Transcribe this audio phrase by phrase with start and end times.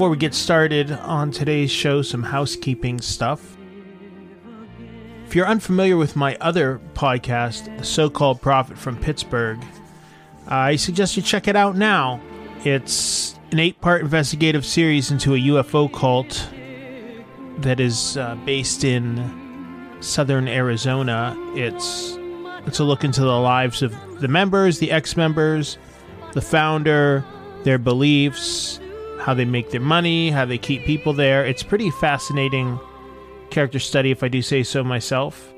[0.00, 3.58] Before we get started on today's show, some housekeeping stuff.
[5.26, 9.62] If you're unfamiliar with my other podcast, The So Called Prophet from Pittsburgh,
[10.46, 12.18] I suggest you check it out now.
[12.64, 16.48] It's an eight part investigative series into a UFO cult
[17.58, 21.36] that is uh, based in southern Arizona.
[21.54, 22.16] It's
[22.66, 25.76] it's a look into the lives of the members, the ex members,
[26.32, 27.22] the founder,
[27.64, 28.79] their beliefs,
[29.20, 31.44] how they make their money, how they keep people there.
[31.44, 32.78] It's pretty fascinating
[33.50, 35.52] character study, if I do say so myself.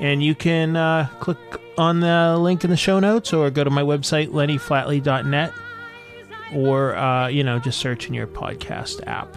[0.00, 1.38] And you can uh, click
[1.76, 5.52] on the link in the show notes or go to my website, lennyflatley.net,
[6.54, 9.36] or, uh, you know, just search in your podcast app.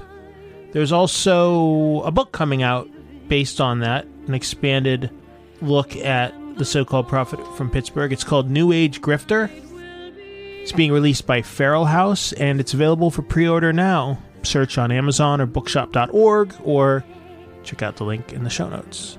[0.71, 2.89] There's also a book coming out
[3.27, 5.09] based on that, an expanded
[5.61, 8.13] look at the so called prophet from Pittsburgh.
[8.13, 9.49] It's called New Age Grifter.
[10.61, 14.19] It's being released by Feral House and it's available for pre order now.
[14.43, 17.03] Search on Amazon or bookshop.org or
[17.63, 19.17] check out the link in the show notes.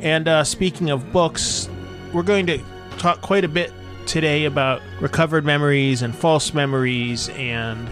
[0.00, 1.68] And uh, speaking of books,
[2.12, 2.60] we're going to
[2.98, 3.72] talk quite a bit
[4.06, 7.88] today about recovered memories and false memories and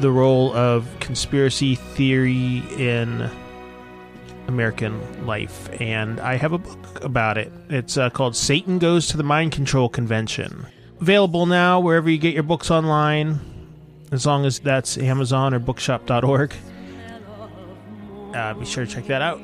[0.00, 3.30] the role of conspiracy theory in
[4.46, 5.68] American life.
[5.78, 7.52] And I have a book about it.
[7.68, 10.66] It's uh, called Satan Goes to the Mind Control Convention.
[11.00, 13.38] Available now wherever you get your books online,
[14.10, 16.54] as long as that's Amazon or bookshop.org.
[18.34, 19.40] Uh, be sure to check that out.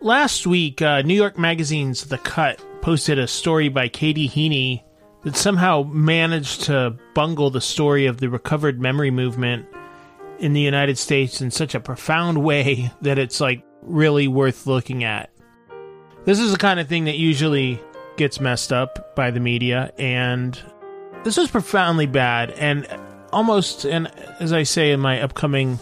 [0.00, 4.82] Last week, uh, New York Magazine's The Cut posted a story by Katie Heaney
[5.24, 9.66] that somehow managed to bungle the story of the recovered memory movement
[10.38, 15.04] in the United States in such a profound way that it's like really worth looking
[15.04, 15.30] at.
[16.24, 17.80] This is the kind of thing that usually
[18.16, 20.58] gets messed up by the media, and
[21.24, 22.86] this was profoundly bad and
[23.32, 25.78] almost, and as I say in my upcoming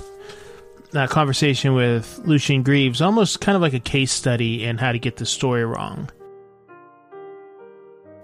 [0.94, 4.98] uh, conversation with Lucien Greaves, almost kind of like a case study in how to
[4.98, 6.10] get the story wrong.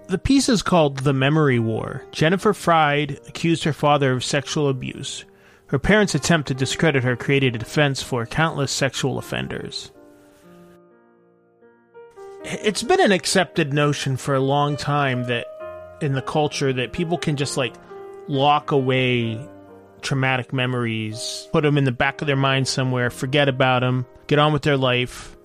[0.07, 2.01] The piece is called The Memory War.
[2.11, 5.25] Jennifer Freyd accused her father of sexual abuse.
[5.67, 9.91] Her parents' attempt to discredit her created a defense for countless sexual offenders.
[12.45, 15.45] It's been an accepted notion for a long time that
[15.99, 17.75] in the culture that people can just like
[18.29, 19.45] lock away
[20.01, 24.39] traumatic memories, put them in the back of their mind somewhere, forget about them, get
[24.39, 25.35] on with their life,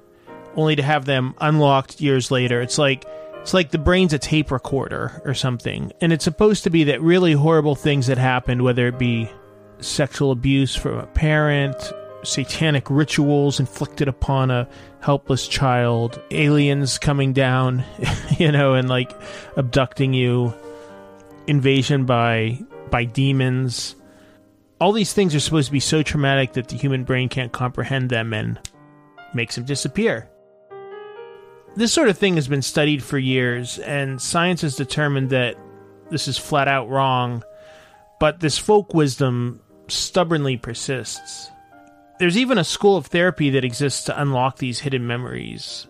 [0.54, 2.60] only to have them unlocked years later.
[2.60, 3.04] It's like
[3.42, 7.02] it's like the brain's a tape recorder or something, and it's supposed to be that
[7.02, 9.30] really horrible things that happened, whether it be
[9.80, 11.76] sexual abuse from a parent,
[12.22, 14.68] satanic rituals inflicted upon a
[15.00, 17.84] helpless child, aliens coming down,
[18.38, 19.12] you know, and like
[19.56, 20.54] abducting you,
[21.46, 22.58] invasion by
[22.90, 23.96] by demons
[24.82, 28.10] all these things are supposed to be so traumatic that the human brain can't comprehend
[28.10, 28.58] them and
[29.32, 30.28] makes them disappear.
[31.74, 35.56] This sort of thing has been studied for years, and science has determined that
[36.10, 37.42] this is flat out wrong,
[38.20, 41.50] but this folk wisdom stubbornly persists.
[42.18, 45.86] There's even a school of therapy that exists to unlock these hidden memories,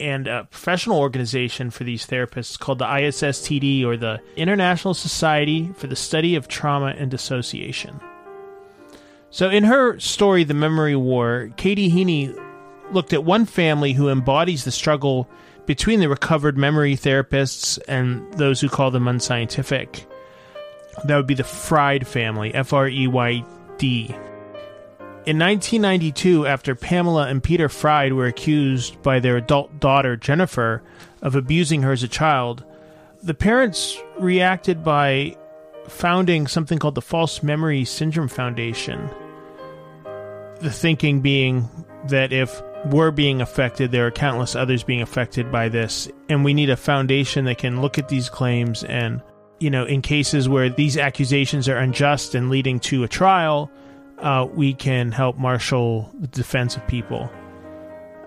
[0.00, 5.88] and a professional organization for these therapists called the ISSTD, or the International Society for
[5.88, 8.00] the Study of Trauma and Dissociation.
[9.28, 12.34] So, in her story, The Memory War, Katie Heaney
[12.92, 15.28] looked at one family who embodies the struggle
[15.66, 20.06] between the recovered memory therapists and those who call them unscientific.
[21.04, 23.44] That would be the Freyd family, F R E Y
[23.76, 24.06] D.
[25.26, 30.82] In 1992, after Pamela and Peter Freyd were accused by their adult daughter, Jennifer,
[31.20, 32.64] of abusing her as a child,
[33.22, 35.36] the parents reacted by
[35.86, 39.10] founding something called the False Memory Syndrome Foundation.
[40.60, 41.68] The thinking being
[42.06, 46.54] that if we're being affected, there are countless others being affected by this, and we
[46.54, 49.20] need a foundation that can look at these claims and,
[49.58, 53.70] you know, in cases where these accusations are unjust and leading to a trial,
[54.18, 57.30] uh, we can help marshal the defense of people.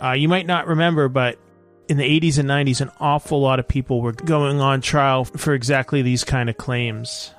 [0.02, 1.38] Uh, you might not remember, but
[1.88, 5.54] in the 80s and 90s, an awful lot of people were going on trial for
[5.54, 7.34] exactly these kind of claims.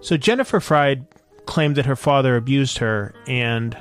[0.00, 1.06] So Jennifer Freyd
[1.46, 3.76] claimed that her father abused her, and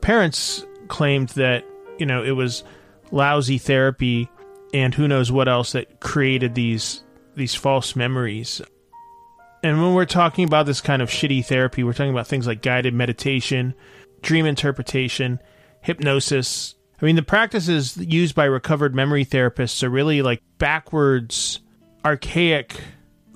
[0.00, 1.64] parents claimed that,
[1.98, 2.64] you know, it was
[3.10, 4.28] lousy therapy
[4.72, 7.02] and who knows what else that created these
[7.34, 8.60] these false memories.
[9.62, 12.62] And when we're talking about this kind of shitty therapy, we're talking about things like
[12.62, 13.74] guided meditation,
[14.22, 15.40] dream interpretation,
[15.82, 16.74] hypnosis.
[17.00, 21.60] I mean, the practices used by recovered memory therapists are really like backwards,
[22.04, 22.80] archaic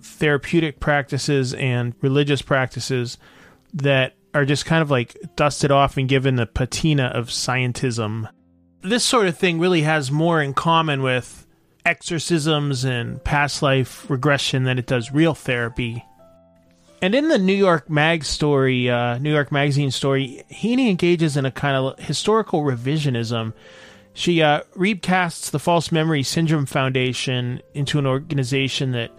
[0.02, 3.18] therapeutic practices and religious practices
[3.74, 8.28] that are just kind of like dusted off and given the patina of scientism.
[8.82, 11.46] This sort of thing really has more in common with
[11.86, 16.04] exorcisms and past life regression than it does real therapy.
[17.00, 21.44] And in the New York Mag story, uh, New York Magazine story, Heaney engages in
[21.44, 23.52] a kind of historical revisionism.
[24.14, 29.10] She uh, recasts the False Memory Syndrome Foundation into an organization that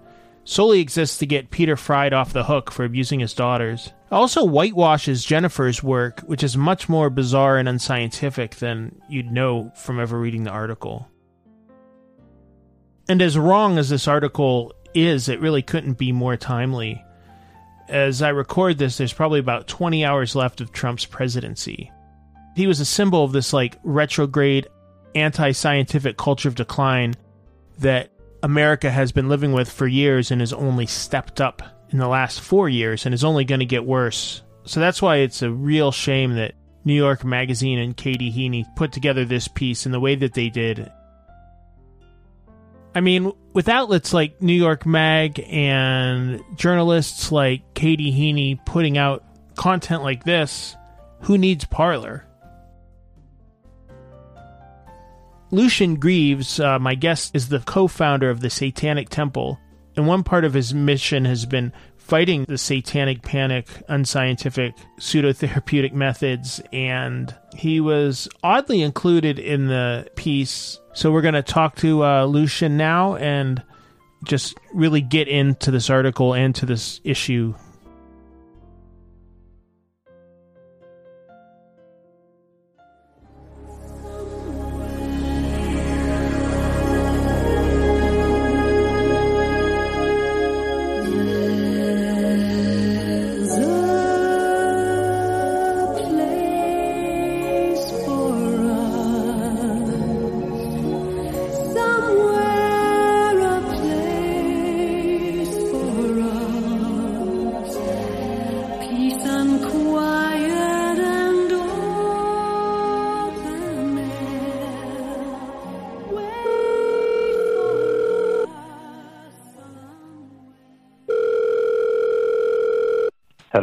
[0.46, 3.92] solely exists to get Peter Freyd off the hook for abusing his daughters.
[4.12, 10.00] Also whitewashes Jennifer's work, which is much more bizarre and unscientific than you'd know from
[10.00, 11.10] ever reading the article.
[13.10, 17.04] And as wrong as this article is, it really couldn't be more timely.
[17.88, 21.92] As I record this, there's probably about 20 hours left of Trump's presidency.
[22.56, 24.68] He was a symbol of this like retrograde,
[25.14, 27.16] anti scientific culture of decline
[27.80, 28.12] that
[28.42, 31.62] America has been living with for years and has only stepped up
[31.96, 34.44] in the last four years and is only going to get worse.
[34.66, 36.54] So that's why it's a real shame that
[36.84, 40.50] New York Magazine and Katie Heaney put together this piece in the way that they
[40.50, 40.92] did.
[42.94, 49.24] I mean, with outlets like New York Mag and journalists like Katie Heaney putting out
[49.56, 50.76] content like this,
[51.22, 52.28] who needs Parler?
[55.50, 59.58] Lucien Greaves, uh, my guest, is the co founder of the Satanic Temple,
[59.96, 66.62] and one part of his mission has been fighting the satanic panic, unscientific pseudotherapeutic methods,
[66.72, 70.80] and he was oddly included in the piece.
[70.94, 73.64] So we're going to talk to uh, Lucien now and
[74.24, 77.56] just really get into this article and to this issue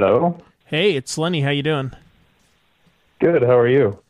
[0.03, 0.37] Hello.
[0.65, 1.43] Hey, it's Lenny.
[1.43, 1.93] How you doing?
[3.21, 3.41] Good.
[3.43, 4.01] How are you?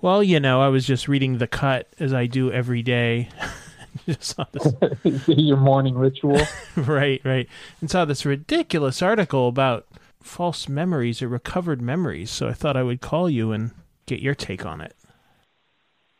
[0.00, 3.30] Well, you know, I was just reading the cut as I do every day.
[4.20, 5.26] saw this.
[5.26, 6.40] Your morning ritual.
[6.76, 7.48] right, right,
[7.80, 9.88] and saw this ridiculous article about
[10.22, 12.30] false memories or recovered memories.
[12.30, 13.72] So I thought I would call you and
[14.06, 14.94] get your take on it.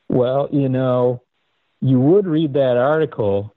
[0.08, 1.22] Well, you know,
[1.80, 3.54] you would read that article,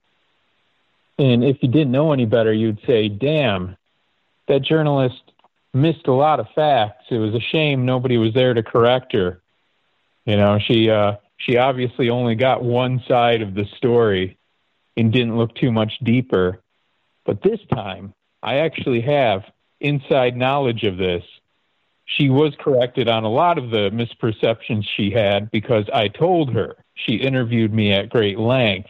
[1.18, 3.76] and if you didn't know any better, you'd say, "Damn,
[4.46, 5.23] that journalist
[5.74, 7.04] missed a lot of facts.
[7.10, 9.42] It was a shame nobody was there to correct her.
[10.24, 14.38] You know, she uh, she obviously only got one side of the story
[14.96, 16.62] and didn't look too much deeper.
[17.24, 19.42] But this time, I actually have
[19.80, 21.24] inside knowledge of this.
[22.06, 26.76] She was corrected on a lot of the misperceptions she had because I told her.
[26.94, 28.88] She interviewed me at great length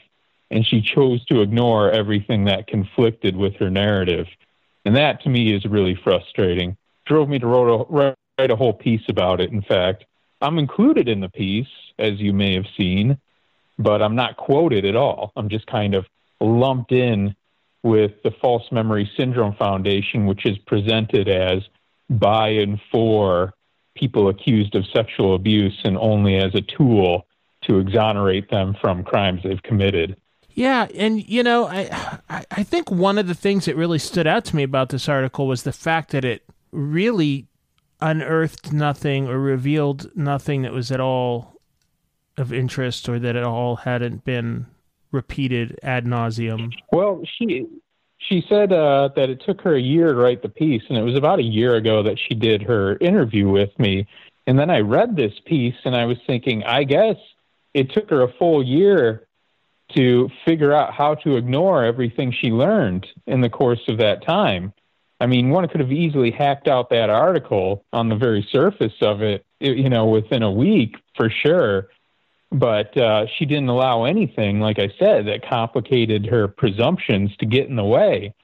[0.50, 4.26] and she chose to ignore everything that conflicted with her narrative.
[4.84, 6.76] And that to me is really frustrating.
[7.06, 10.04] Drove me to write a, write a whole piece about it, in fact.
[10.40, 13.18] I'm included in the piece, as you may have seen,
[13.78, 15.32] but I'm not quoted at all.
[15.36, 16.06] I'm just kind of
[16.40, 17.34] lumped in
[17.82, 21.62] with the False Memory Syndrome Foundation, which is presented as
[22.10, 23.54] by and for
[23.94, 27.26] people accused of sexual abuse and only as a tool
[27.62, 30.16] to exonerate them from crimes they've committed.
[30.54, 34.44] Yeah, and you know, I I think one of the things that really stood out
[34.46, 37.48] to me about this article was the fact that it really
[38.00, 41.60] unearthed nothing or revealed nothing that was at all
[42.36, 44.66] of interest or that at all hadn't been
[45.10, 46.72] repeated ad nauseum.
[46.92, 47.66] Well, she
[48.18, 51.02] she said uh, that it took her a year to write the piece, and it
[51.02, 54.06] was about a year ago that she did her interview with me.
[54.46, 57.16] And then I read this piece, and I was thinking, I guess
[57.72, 59.23] it took her a full year
[59.94, 64.72] to figure out how to ignore everything she learned in the course of that time.
[65.20, 69.22] I mean, one could have easily hacked out that article on the very surface of
[69.22, 71.88] it, you know, within a week for sure.
[72.50, 77.68] But uh, she didn't allow anything, like I said, that complicated her presumptions to get
[77.68, 78.34] in the way.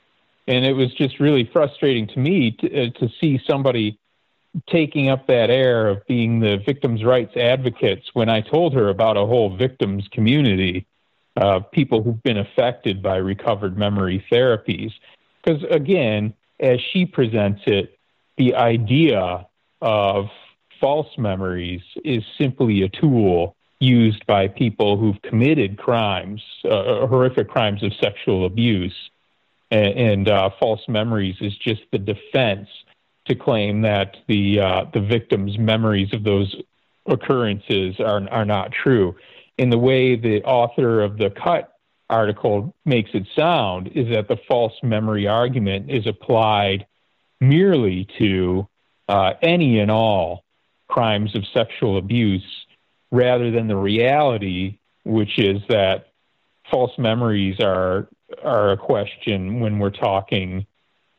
[0.47, 3.99] And it was just really frustrating to me to, uh, to see somebody
[4.69, 9.17] taking up that air of being the victims' rights advocates when I told her about
[9.17, 10.87] a whole victims community
[11.37, 14.93] uh, people who've been affected by recovered memory therapies.
[15.43, 17.99] Because again, as she presents it,
[18.37, 19.47] the idea
[19.81, 20.27] of
[20.81, 27.83] false memories is simply a tool used by people who've committed crimes, uh, horrific crimes
[27.83, 28.95] of sexual abuse.
[29.71, 32.69] And, and uh, false memories is just the defense
[33.27, 36.55] to claim that the uh, the victim's memories of those
[37.07, 39.15] occurrences are are not true
[39.61, 41.75] in the way the author of the cut
[42.09, 46.87] article makes it sound is that the false memory argument is applied
[47.43, 48.67] merely to
[49.07, 50.45] uh, any and all
[50.89, 52.65] crimes of sexual abuse
[53.11, 56.07] rather than the reality, which is that
[56.71, 58.09] false memories are
[58.43, 60.65] are a question when we're talking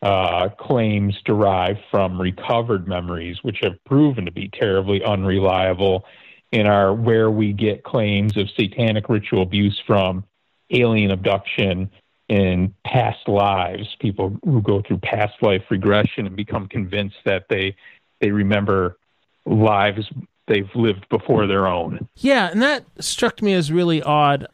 [0.01, 6.05] uh, claims derived from recovered memories, which have proven to be terribly unreliable
[6.51, 10.23] in our where we get claims of satanic ritual abuse from
[10.69, 11.89] alien abduction
[12.29, 17.75] in past lives people who go through past life regression and become convinced that they
[18.19, 18.97] they remember
[19.45, 20.09] lives
[20.47, 22.07] they've lived before their own.
[22.15, 24.47] Yeah and that struck me as really odd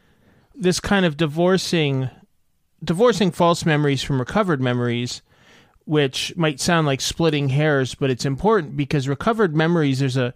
[0.54, 2.10] this kind of divorcing
[2.82, 5.22] divorcing false memories from recovered memories
[5.84, 10.34] which might sound like splitting hairs but it's important because recovered memories there's a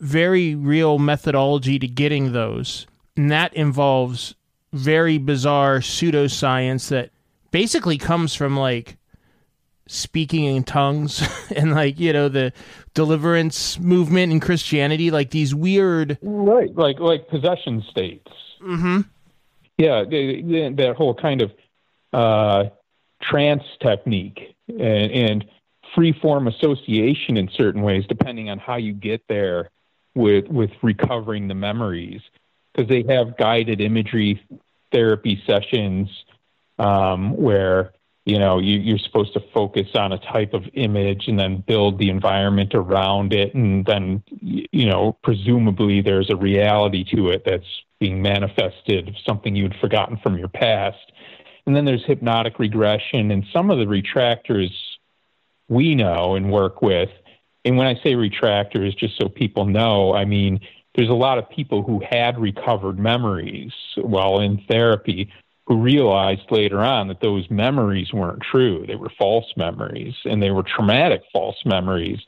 [0.00, 2.86] very real methodology to getting those.
[3.16, 4.34] And that involves
[4.72, 7.10] very bizarre pseudoscience that
[7.50, 8.96] basically comes from like
[9.86, 11.26] speaking in tongues
[11.56, 12.52] and like you know the
[12.92, 18.30] deliverance movement in christianity like these weird right like like possession states.
[18.62, 19.00] Mm-hmm.
[19.78, 21.52] Yeah that whole kind of
[22.12, 22.64] uh
[23.22, 25.44] trance technique and, and
[25.94, 29.70] free form association in certain ways depending on how you get there
[30.18, 32.20] with with recovering the memories
[32.74, 34.42] because they have guided imagery
[34.92, 36.08] therapy sessions
[36.78, 37.92] um, where
[38.24, 41.98] you know you, you're supposed to focus on a type of image and then build
[41.98, 43.54] the environment around it.
[43.54, 49.76] And then you know presumably there's a reality to it that's being manifested something you'd
[49.80, 51.12] forgotten from your past.
[51.66, 53.30] And then there's hypnotic regression.
[53.30, 54.70] And some of the retractors
[55.68, 57.10] we know and work with
[57.64, 60.60] and when I say retractors, just so people know, I mean,
[60.94, 65.30] there's a lot of people who had recovered memories while in therapy
[65.66, 68.86] who realized later on that those memories weren't true.
[68.86, 72.18] They were false memories and they were traumatic false memories.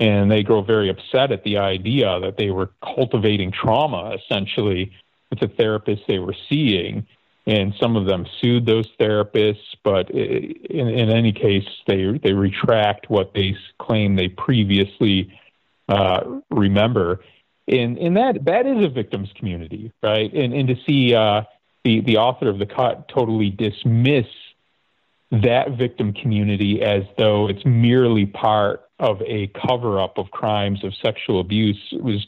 [0.00, 4.92] And they grow very upset at the idea that they were cultivating trauma essentially
[5.28, 7.06] with the therapist they were seeing
[7.48, 9.74] and some of them sued those therapists.
[9.82, 15.32] But in, in any case, they they retract what they claim they previously
[15.88, 17.20] uh, remember,
[17.66, 20.30] and and that that is a victims community, right?
[20.32, 21.42] And and to see uh,
[21.84, 24.26] the the author of the cut totally dismiss
[25.30, 30.92] that victim community as though it's merely part of a cover up of crimes of
[31.02, 32.26] sexual abuse was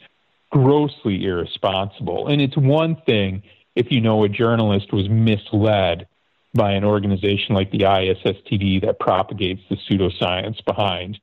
[0.50, 2.28] grossly irresponsible.
[2.28, 3.42] And it's one thing
[3.80, 6.06] if you know a journalist was misled
[6.52, 11.18] by an organization like the ISSTD that propagates the pseudoscience behind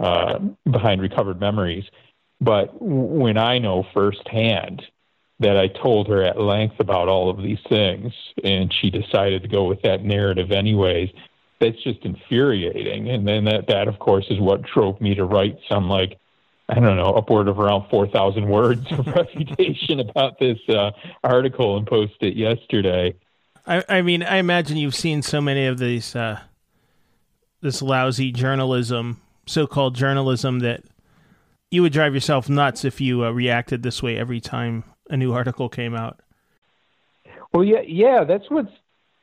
[0.00, 0.38] uh,
[0.70, 1.84] behind recovered memories.
[2.40, 4.82] But when I know firsthand
[5.40, 8.12] that I told her at length about all of these things,
[8.42, 11.10] and she decided to go with that narrative anyways,
[11.60, 13.10] that's just infuriating.
[13.10, 16.18] And then that, that of course, is what drove me to write some like
[16.68, 20.90] I don't know, upward of around 4,000 words of refutation about this uh,
[21.24, 23.14] article and post it yesterday.
[23.66, 26.40] I, I, mean, I imagine you've seen so many of these, uh,
[27.60, 30.82] this lousy journalism so-called journalism that
[31.70, 35.32] you would drive yourself nuts if you uh, reacted this way every time a new
[35.32, 36.20] article came out.
[37.52, 38.72] Well, yeah, yeah, that's what's.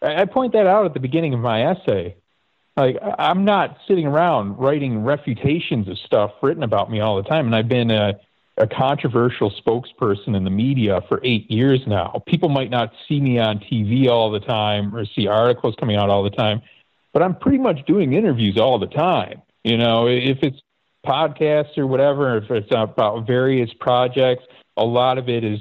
[0.02, 2.16] I point that out at the beginning of my essay.
[2.78, 7.46] Like, I'm not sitting around writing refutations of stuff written about me all the time,
[7.46, 8.20] and I've been a,
[8.58, 12.22] a controversial spokesperson in the media for eight years now.
[12.28, 16.10] People might not see me on TV all the time or see articles coming out
[16.10, 16.62] all the time,
[17.14, 19.42] but I'm pretty much doing interviews all the time.
[19.64, 20.60] You know, if it's
[21.06, 24.44] podcasts or whatever, if it's about various projects,
[24.76, 25.60] a lot of it is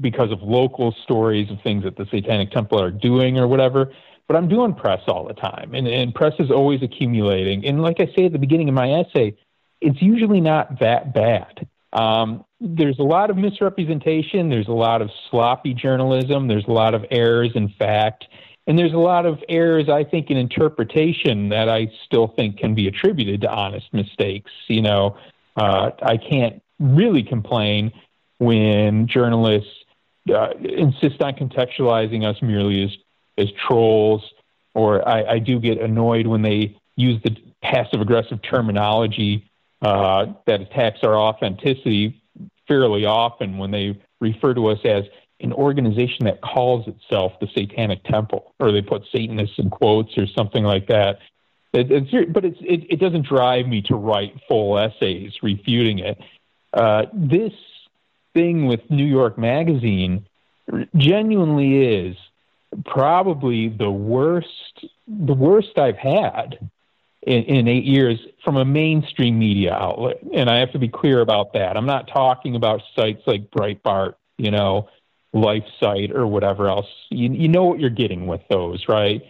[0.00, 3.92] because of local stories of things that the Satanic Temple are doing or whatever.
[4.28, 7.64] But I'm doing press all the time, and, and press is always accumulating.
[7.64, 9.36] And like I say at the beginning of my essay,
[9.80, 11.68] it's usually not that bad.
[11.92, 14.48] Um, there's a lot of misrepresentation.
[14.48, 16.48] There's a lot of sloppy journalism.
[16.48, 18.26] There's a lot of errors in fact.
[18.66, 22.74] And there's a lot of errors, I think, in interpretation that I still think can
[22.74, 24.50] be attributed to honest mistakes.
[24.66, 25.16] You know,
[25.56, 27.92] uh, I can't really complain
[28.38, 29.70] when journalists
[30.34, 32.90] uh, insist on contextualizing us merely as
[33.38, 34.22] as trolls,
[34.74, 39.50] or I, I do get annoyed when they use the passive aggressive terminology
[39.82, 42.20] uh, that attacks our authenticity
[42.66, 45.04] fairly often when they refer to us as
[45.40, 50.26] an organization that calls itself the Satanic Temple, or they put Satanists in quotes or
[50.26, 51.18] something like that.
[51.72, 56.18] It, it's, but it's, it, it, doesn't drive me to write full essays refuting it.
[56.72, 57.52] Uh, this
[58.32, 60.26] thing with New York Magazine
[60.96, 62.16] genuinely is
[62.84, 66.58] probably the worst, the worst I've had
[67.22, 70.18] in, in eight years from a mainstream media outlet.
[70.32, 71.76] And I have to be clear about that.
[71.76, 74.88] I'm not talking about sites like Breitbart, you know,
[75.34, 76.86] LifeSite or whatever else.
[77.10, 79.22] You, you know what you're getting with those, right?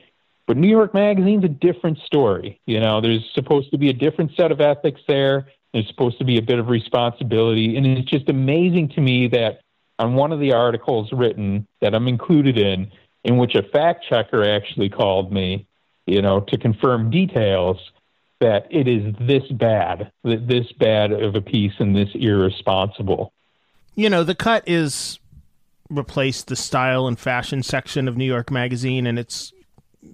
[0.46, 2.60] But New York Magazine's a different story.
[2.66, 5.48] You know, there's supposed to be a different set of ethics there.
[5.72, 7.76] There's supposed to be a bit of responsibility.
[7.76, 9.60] And it's just amazing to me that
[9.98, 12.92] on one of the articles written that I'm included in,
[13.26, 15.66] in which a fact checker actually called me,
[16.06, 17.76] you know, to confirm details,
[18.40, 23.32] that it is this bad, this bad of a piece and this irresponsible.
[23.96, 25.18] You know, the cut is
[25.90, 29.52] replaced the style and fashion section of New York Magazine, and it's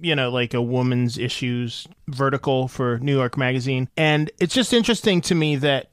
[0.01, 5.21] you know like a woman's issues vertical for New York Magazine, and it's just interesting
[5.23, 5.91] to me that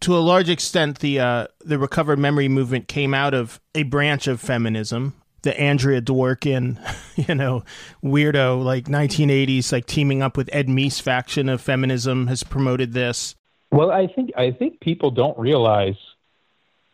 [0.00, 4.28] to a large extent the uh, the recovered memory movement came out of a branch
[4.28, 5.14] of feminism.
[5.42, 6.78] The Andrea Dworkin,
[7.28, 7.64] you know,
[8.02, 13.34] weirdo like 1980s, like teaming up with Ed Meese faction of feminism has promoted this.
[13.72, 15.96] Well, I think I think people don't realize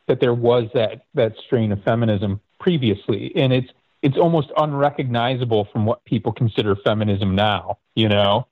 [0.06, 3.68] that there was that that strain of feminism previously, and it's
[4.02, 7.78] it's almost unrecognizable from what people consider feminism now.
[7.94, 8.46] You know,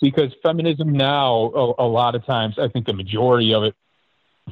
[0.00, 3.74] because feminism now a, a lot of times, I think the majority of it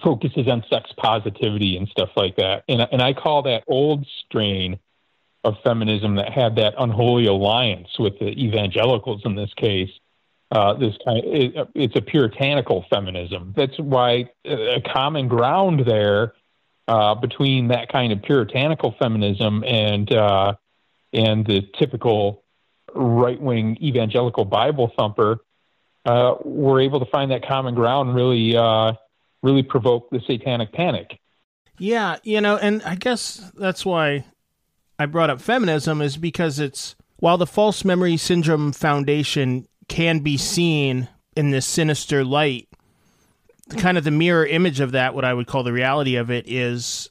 [0.02, 4.78] focuses on sex positivity and stuff like that, and and I call that old strain
[5.44, 9.90] of feminism that had that unholy alliance with the evangelicals in this case.
[10.50, 13.54] Uh, this kind of, it, it's a puritanical feminism.
[13.56, 16.34] That's why a common ground there
[16.88, 20.54] uh, between that kind of puritanical feminism and uh,
[21.12, 22.42] and the typical
[22.94, 25.38] right wing evangelical Bible thumper,
[26.04, 28.94] uh, we're able to find that common ground and really uh,
[29.42, 31.20] really provoke the satanic panic.
[31.78, 34.26] Yeah, you know, and I guess that's why
[35.00, 40.36] I brought up feminism is because it's while the false memory syndrome foundation can be
[40.36, 42.68] seen in this sinister light
[43.78, 46.46] kind of the mirror image of that, what I would call the reality of it,
[46.46, 47.08] is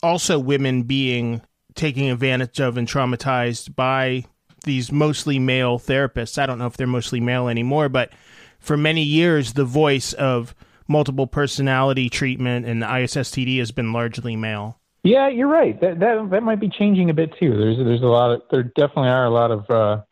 [0.00, 1.42] also women being
[1.74, 4.26] taken advantage of and traumatized by
[4.64, 6.38] these mostly male therapists.
[6.38, 8.12] I don't know if they're mostly male anymore, but
[8.60, 10.54] for many years, the voice of
[10.86, 14.78] multiple personality treatment and ISSTD has been largely male.
[15.04, 15.78] Yeah, you're right.
[15.80, 17.56] That that that might be changing a bit too.
[17.56, 20.02] There's there's a lot of there definitely are a lot of uh,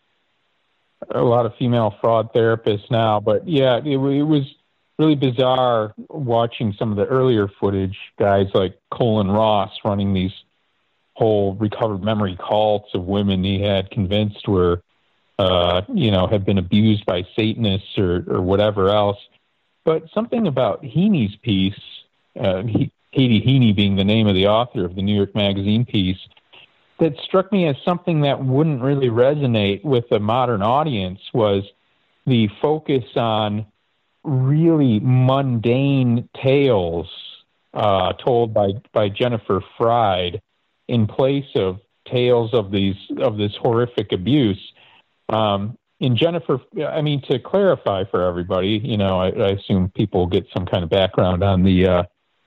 [1.11, 3.19] a lot of female fraud therapists now.
[3.19, 4.55] But yeah, it, it was
[4.99, 10.33] really bizarre watching some of the earlier footage, guys like Colin Ross running these
[11.15, 14.83] whole recovered memory cults of women he had convinced were,
[15.39, 19.19] uh, you know, had been abused by Satanists or, or whatever else.
[19.85, 21.81] But something about Heaney's piece,
[22.39, 25.85] uh, he, Katie Heaney being the name of the author of the New York Magazine
[25.85, 26.18] piece,
[26.98, 31.64] that struck me as something that wouldn't really resonate with a modern audience was
[32.27, 33.66] the focus on
[34.25, 37.09] really mundane tales
[37.75, 40.40] uh, told by by Jennifer Freyd
[40.88, 44.72] in place of tales of these of this horrific abuse.
[45.29, 50.27] Um, in Jennifer, I mean, to clarify for everybody, you know, I, I assume people
[50.27, 52.03] get some kind of background on the uh,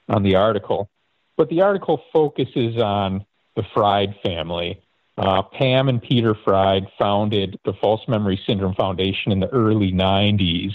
[0.08, 0.90] on the article,
[1.38, 4.82] but the article focuses on the Freyd family.
[5.18, 10.74] Uh, Pam and Peter Freyd founded the False Memory Syndrome Foundation in the early 90s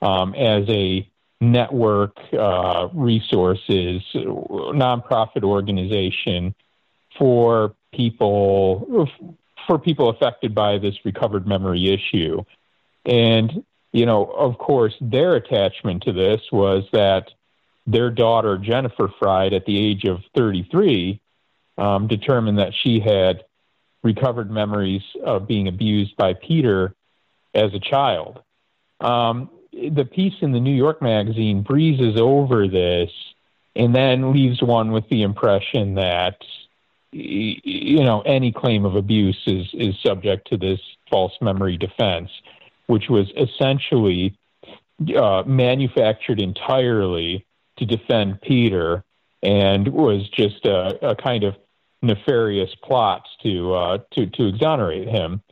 [0.00, 1.08] um, as a
[1.40, 6.54] network uh, resources nonprofit organization
[7.18, 9.08] for people
[9.66, 12.42] for people affected by this recovered memory issue.
[13.04, 17.30] And, you know, of course, their attachment to this was that
[17.86, 21.20] their daughter, Jennifer Freyd, at the age of 33,
[21.78, 23.44] um, determined that she had
[24.02, 26.94] recovered memories of being abused by Peter
[27.54, 28.42] as a child.
[29.00, 33.10] Um, the piece in the New York Magazine breezes over this
[33.74, 36.38] and then leaves one with the impression that
[37.12, 42.30] you know any claim of abuse is is subject to this false memory defense,
[42.86, 44.36] which was essentially
[45.16, 47.44] uh, manufactured entirely
[47.78, 49.04] to defend Peter
[49.42, 51.56] and was just a, a kind of
[52.02, 55.42] nefarious plot to uh, to to exonerate him,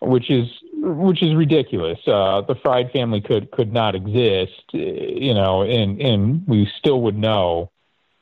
[0.00, 1.98] which is which is ridiculous.
[2.06, 7.16] Uh, the Freyd family could could not exist, you know, and and we still would
[7.16, 7.70] know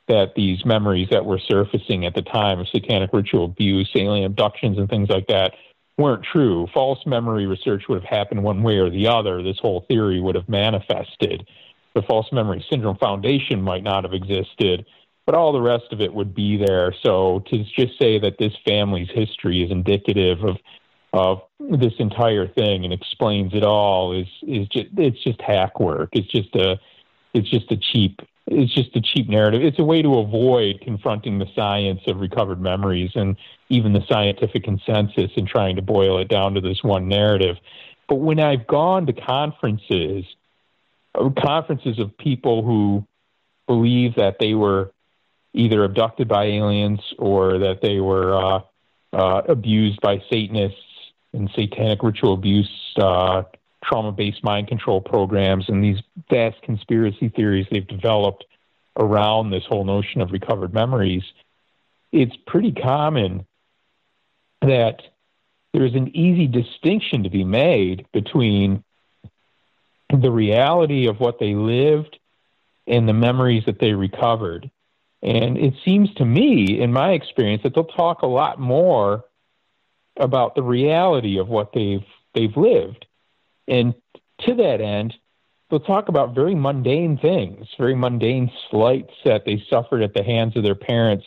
[0.07, 4.77] that these memories that were surfacing at the time of satanic ritual abuse, alien abductions,
[4.77, 5.53] and things like that
[5.97, 6.67] weren't true.
[6.73, 9.41] False memory research would have happened one way or the other.
[9.41, 11.47] This whole theory would have manifested.
[11.95, 14.85] The False Memory Syndrome Foundation might not have existed,
[15.25, 16.93] but all the rest of it would be there.
[17.03, 20.57] So to just say that this family's history is indicative of
[21.13, 26.09] of this entire thing and explains it all is is just it's just hack work.
[26.13, 26.79] It's just a
[27.33, 29.61] it's just a cheap it's just a cheap narrative.
[29.61, 33.37] It's a way to avoid confronting the science of recovered memories and
[33.69, 37.57] even the scientific consensus and trying to boil it down to this one narrative.
[38.09, 40.25] But when I've gone to conferences,
[41.41, 43.05] conferences of people who
[43.67, 44.91] believe that they were
[45.53, 48.59] either abducted by aliens or that they were uh,
[49.13, 50.79] uh, abused by Satanists
[51.33, 53.43] and satanic ritual abuse uh,
[53.83, 55.97] trauma based mind control programs and these
[56.29, 58.45] vast conspiracy theories they've developed
[58.97, 61.23] around this whole notion of recovered memories,
[62.11, 63.45] it's pretty common
[64.61, 65.01] that
[65.73, 68.83] there's an easy distinction to be made between
[70.17, 72.17] the reality of what they lived
[72.87, 74.69] and the memories that they recovered.
[75.21, 79.23] And it seems to me, in my experience, that they'll talk a lot more
[80.17, 83.05] about the reality of what they've they've lived
[83.67, 83.93] and
[84.41, 85.13] to that end,
[85.69, 90.55] they'll talk about very mundane things, very mundane slights that they suffered at the hands
[90.55, 91.25] of their parents.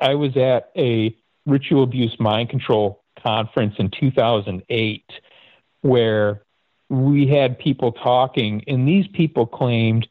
[0.00, 5.04] I was at a ritual abuse mind control conference in 2008
[5.82, 6.42] where
[6.88, 10.06] we had people talking, and these people claimed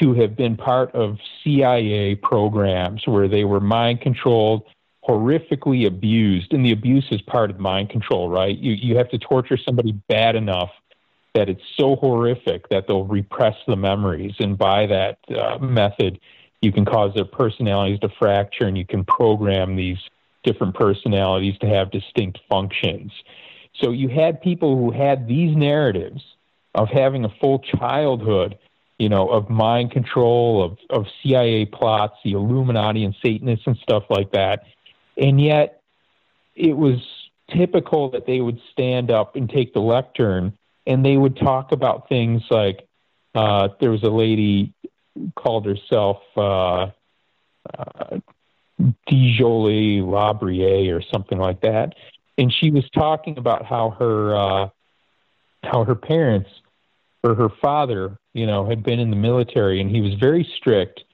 [0.00, 4.62] to have been part of CIA programs where they were mind controlled,
[5.06, 6.52] horrifically abused.
[6.52, 8.56] And the abuse is part of mind control, right?
[8.56, 10.70] You, you have to torture somebody bad enough
[11.34, 14.34] that it's so horrific that they'll repress the memories.
[14.38, 16.20] And by that uh, method,
[16.60, 19.98] you can cause their personalities to fracture and you can program these
[20.44, 23.12] different personalities to have distinct functions.
[23.74, 26.22] So you had people who had these narratives
[26.74, 28.58] of having a full childhood,
[28.98, 34.04] you know, of mind control, of, of CIA plots, the Illuminati and Satanists and stuff
[34.08, 34.64] like that.
[35.16, 35.82] And yet
[36.54, 36.98] it was
[37.50, 40.56] typical that they would stand up and take the lectern
[40.86, 42.86] and they would talk about things like
[43.34, 44.72] uh, there was a lady
[45.34, 46.90] called herself uh,
[47.78, 48.18] uh,
[49.08, 50.02] Dijoli
[50.90, 51.94] or something like that,
[52.38, 54.68] and she was talking about how her uh,
[55.62, 56.50] how her parents
[57.22, 61.04] or her father, you know, had been in the military, and he was very strict.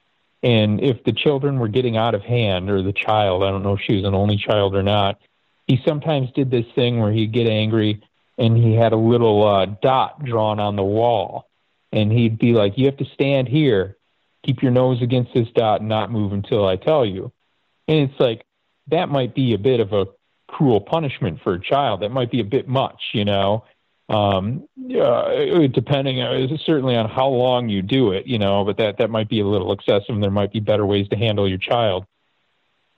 [0.42, 3.74] And if the children were getting out of hand, or the child, I don't know
[3.74, 5.20] if she was an only child or not,
[5.66, 8.02] he sometimes did this thing where he'd get angry
[8.38, 11.48] and he had a little uh, dot drawn on the wall,
[11.92, 13.96] and he'd be like, "You have to stand here,
[14.44, 17.32] keep your nose against this dot, and not move until I tell you."
[17.88, 18.44] And it's like
[18.88, 20.06] that might be a bit of a
[20.48, 22.02] cruel punishment for a child.
[22.02, 23.64] That might be a bit much, you know.
[24.08, 29.10] Um, depending uh, certainly on how long you do it, you know, but that that
[29.10, 30.14] might be a little excessive.
[30.14, 32.06] And there might be better ways to handle your child.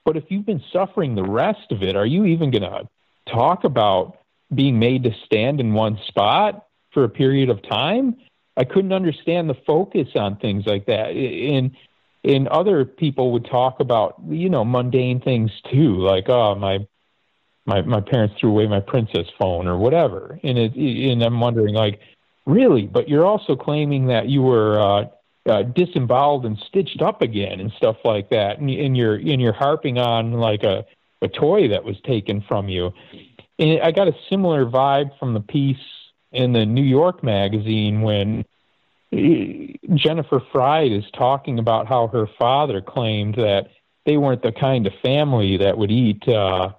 [0.04, 2.88] But if you've been suffering the rest of it, are you even going to
[3.26, 4.18] talk about
[4.54, 8.16] being made to stand in one spot for a period of time.
[8.56, 11.10] I couldn't understand the focus on things like that.
[11.10, 11.76] In
[12.22, 16.86] and other people would talk about you know mundane things too, like oh my
[17.70, 20.38] my my parents threw away my princess phone or whatever.
[20.42, 22.00] And it and I'm wondering like,
[22.44, 22.86] really?
[22.86, 25.04] But you're also claiming that you were uh,
[25.48, 29.52] uh, disemboweled and stitched up again and stuff like that, and, and you're and you're
[29.52, 30.84] harping on like a
[31.22, 32.92] a toy that was taken from you.
[33.58, 35.76] And I got a similar vibe from the piece
[36.32, 38.44] in the New York magazine when
[39.12, 43.68] eh, Jennifer Freyd is talking about how her father claimed that
[44.06, 46.70] they weren't the kind of family that would eat uh,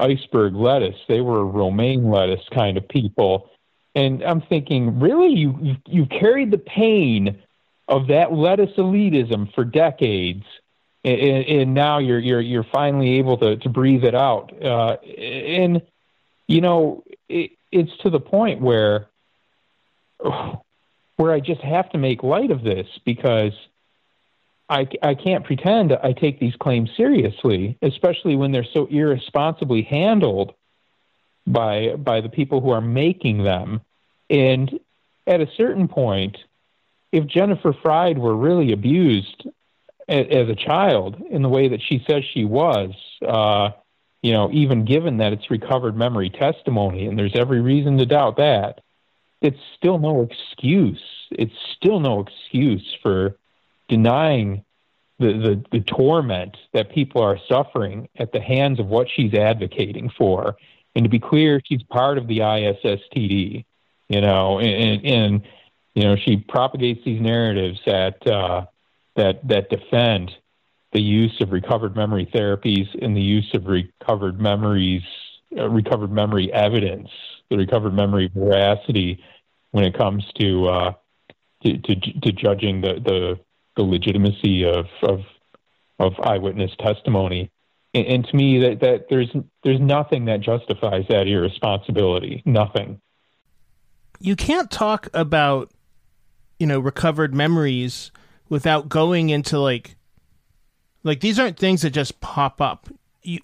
[0.00, 0.96] iceberg lettuce.
[1.08, 3.50] They were romaine lettuce kind of people.
[3.94, 7.42] And I'm thinking, really, you you, you carried the pain
[7.88, 10.44] of that lettuce elitism for decades,
[11.04, 14.52] and, and now you're you're you're finally able to to breathe it out.
[14.62, 15.82] Uh, and
[16.46, 19.08] you know, it, it's to the point where
[21.16, 23.52] where I just have to make light of this because
[24.70, 30.54] I, I can't pretend I take these claims seriously, especially when they're so irresponsibly handled
[31.44, 33.80] by by the people who are making them.
[34.30, 34.78] And
[35.26, 36.38] at a certain point,
[37.10, 39.44] if Jennifer Freyd were really abused
[40.08, 42.90] as, as a child in the way that she says she was,
[43.26, 43.70] uh,
[44.22, 48.36] you know, even given that it's recovered memory testimony, and there's every reason to doubt
[48.36, 48.82] that,
[49.40, 51.02] it's still no excuse.
[51.32, 53.36] It's still no excuse for
[53.90, 54.64] denying
[55.18, 60.10] the, the, the torment that people are suffering at the hands of what she's advocating
[60.16, 60.56] for.
[60.94, 63.64] And to be clear, she's part of the ISSTD,
[64.08, 65.42] you know, and, and
[65.94, 68.66] you know she propagates these narratives that uh,
[69.16, 70.32] that that defend
[70.92, 75.02] the use of recovered memory therapies and the use of recovered memories,
[75.56, 77.08] uh, recovered memory evidence,
[77.50, 79.22] the recovered memory veracity
[79.70, 80.92] when it comes to uh,
[81.62, 83.38] to, to, to judging the, the
[83.76, 85.20] the legitimacy of of,
[85.98, 87.50] of eyewitness testimony.
[87.94, 89.30] And, and to me, that, that there's
[89.64, 92.42] there's nothing that justifies that irresponsibility.
[92.44, 93.00] Nothing.
[94.20, 95.70] You can't talk about
[96.58, 98.12] you know recovered memories
[98.48, 99.96] without going into like
[101.02, 102.88] like these aren't things that just pop up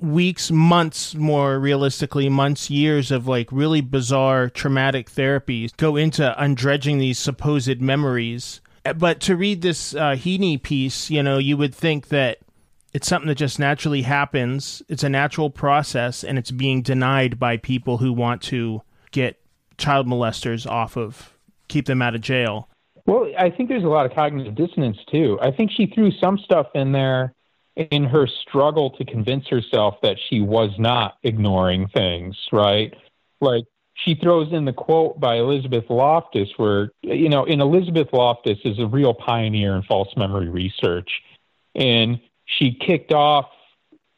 [0.01, 6.99] weeks months more realistically months years of like really bizarre traumatic therapies go into undredging
[6.99, 8.61] these supposed memories
[8.93, 12.39] but to read this uh, Heaney piece, you know, you would think that
[12.93, 14.83] it's something that just naturally happens.
[14.89, 19.41] It's a natural process, and it's being denied by people who want to get
[19.79, 21.37] child molesters off of,
[21.69, 22.69] keep them out of jail.
[23.07, 25.39] Well, I think there's a lot of cognitive dissonance too.
[25.41, 27.35] I think she threw some stuff in there
[27.77, 32.93] in her struggle to convince herself that she was not ignoring things, right?
[33.41, 33.65] Like
[34.05, 38.79] she throws in the quote by Elizabeth Loftus, where, you know, and Elizabeth Loftus is
[38.79, 41.11] a real pioneer in false memory research.
[41.75, 43.47] And she kicked off,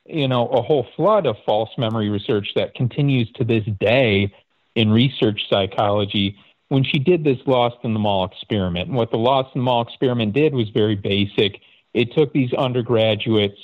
[0.04, 4.32] you know, a whole flood of false memory research that continues to this day
[4.74, 6.36] in research psychology
[6.68, 8.88] when she did this Lost in the Mall experiment.
[8.88, 11.60] And what the Lost in the Mall experiment did was very basic.
[11.94, 13.58] It took these undergraduates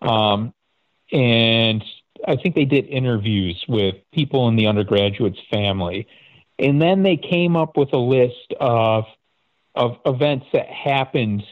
[0.00, 0.52] um,
[1.12, 1.84] and
[2.26, 6.06] I think they did interviews with people in the undergraduate's family,
[6.58, 9.04] and then they came up with a list of
[9.74, 11.44] of events that happened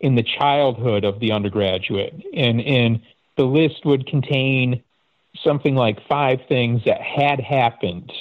[0.00, 3.00] in the childhood of the undergraduate, and and
[3.36, 4.82] the list would contain
[5.44, 8.12] something like five things that had happened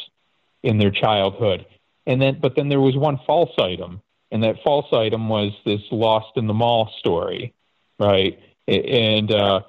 [0.62, 1.66] in their childhood,
[2.06, 5.82] and then but then there was one false item, and that false item was this
[5.92, 7.54] lost in the mall story,
[7.98, 8.40] right?
[8.68, 9.62] And uh,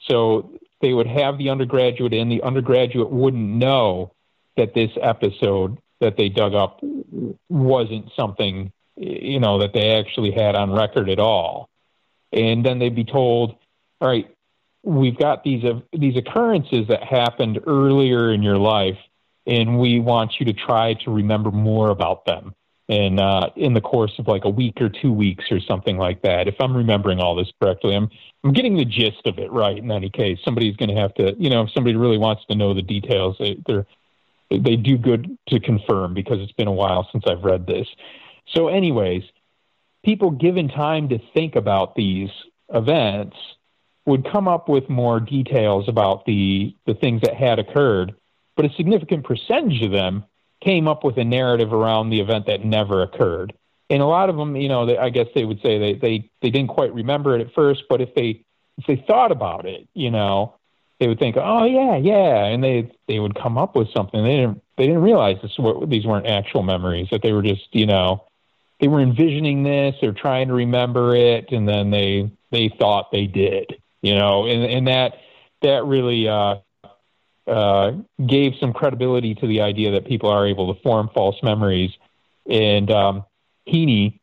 [0.00, 0.50] so
[0.82, 4.12] they would have the undergraduate in, the undergraduate wouldn't know
[4.56, 6.80] that this episode that they dug up
[7.48, 11.70] wasn't something, you know, that they actually had on record at all.
[12.32, 13.54] And then they'd be told,
[14.00, 14.28] all right,
[14.82, 18.98] we've got these, uh, these occurrences that happened earlier in your life,
[19.46, 22.54] and we want you to try to remember more about them
[22.92, 26.20] in uh, in the course of like a week or two weeks or something like
[26.22, 26.46] that.
[26.46, 28.10] If I'm remembering all this correctly, I'm
[28.44, 29.78] I'm getting the gist of it right.
[29.78, 32.54] In any case, somebody's going to have to, you know, if somebody really wants to
[32.54, 33.86] know the details, they, they're
[34.50, 37.88] they do good to confirm because it's been a while since I've read this.
[38.48, 39.22] So, anyways,
[40.04, 42.28] people given time to think about these
[42.68, 43.36] events
[44.04, 48.14] would come up with more details about the the things that had occurred,
[48.54, 50.24] but a significant percentage of them
[50.62, 53.52] came up with a narrative around the event that never occurred.
[53.90, 56.30] And a lot of them, you know, they, I guess they would say they, they,
[56.40, 58.42] they didn't quite remember it at first, but if they
[58.78, 60.54] if they thought about it, you know,
[60.98, 64.22] they would think, oh yeah, yeah, and they they would come up with something.
[64.22, 67.74] They didn't they didn't realize this what, these weren't actual memories that they were just
[67.74, 68.24] you know
[68.80, 73.26] they were envisioning this or trying to remember it, and then they they thought they
[73.26, 75.14] did, you know, and and that
[75.62, 76.56] that really uh,
[77.46, 77.92] uh,
[78.26, 81.90] gave some credibility to the idea that people are able to form false memories.
[82.48, 83.24] And um,
[83.68, 84.20] Heaney,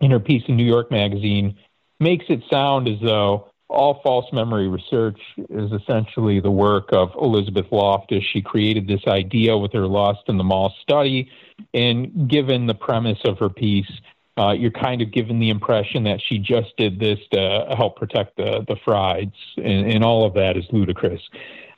[0.00, 1.56] in her piece in New York Magazine,
[1.98, 7.66] makes it sound as though all false memory research is essentially the work of Elizabeth
[7.70, 8.24] Loftus.
[8.32, 11.30] She created this idea with her Lost in the Mall study,
[11.72, 13.90] and given the premise of her piece,
[14.36, 18.36] uh, you're kind of given the impression that she just did this to help protect
[18.36, 21.22] the the Freyds, and, and all of that is ludicrous.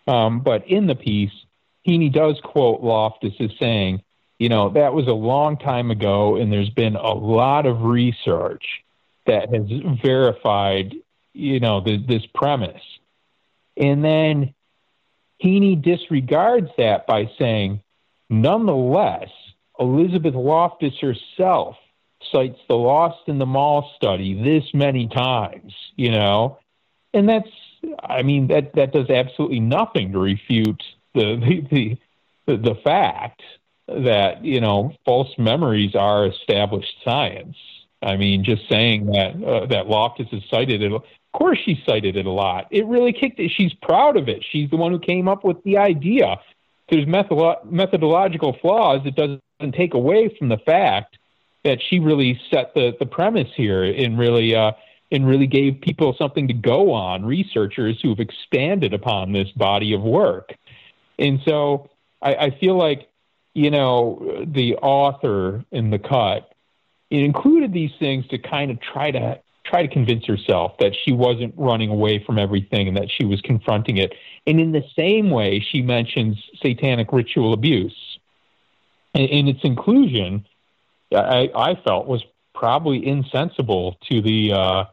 [0.07, 1.33] Um, but in the piece,
[1.87, 4.03] Heaney does quote Loftus as saying,
[4.39, 8.65] you know, that was a long time ago, and there's been a lot of research
[9.27, 9.69] that has
[10.03, 10.97] verified,
[11.33, 12.83] you know, the, this premise.
[13.77, 14.55] And then
[15.43, 17.83] Heaney disregards that by saying,
[18.29, 19.29] nonetheless,
[19.79, 21.77] Elizabeth Loftus herself
[22.31, 26.59] cites the Lost in the Mall study this many times, you know,
[27.15, 27.51] and that's,
[28.03, 30.83] I mean, that that does absolutely nothing to refute
[31.15, 31.99] the the
[32.47, 33.43] the, the fact
[33.89, 37.57] that you know false memories are established science.
[38.03, 40.93] I mean, just saying that uh, that Loftus has cited it.
[40.93, 42.67] Of course, she cited it a lot.
[42.71, 43.51] It really kicked it.
[43.57, 44.45] She's proud of it.
[44.51, 46.37] She's the one who came up with the idea.
[46.91, 49.01] There's methodolo- methodological flaws.
[49.07, 49.41] It doesn't
[49.75, 51.17] take away from the fact
[51.65, 54.73] that she really set the the premise here and really uh,
[55.13, 57.25] and really gave people something to go on.
[57.25, 60.55] Researchers who have expanded upon this body of work,
[61.19, 63.09] and so I, I feel like
[63.55, 66.53] you know the author in the cut
[67.13, 71.13] it included these things to kind of try to try to convince herself that she
[71.13, 74.13] wasn't running away from everything and that she was confronting it.
[74.47, 77.95] And in the same way, she mentions satanic ritual abuse.
[79.15, 80.47] And, and its inclusion,
[81.15, 84.85] I, I felt, was probably insensible to the uh,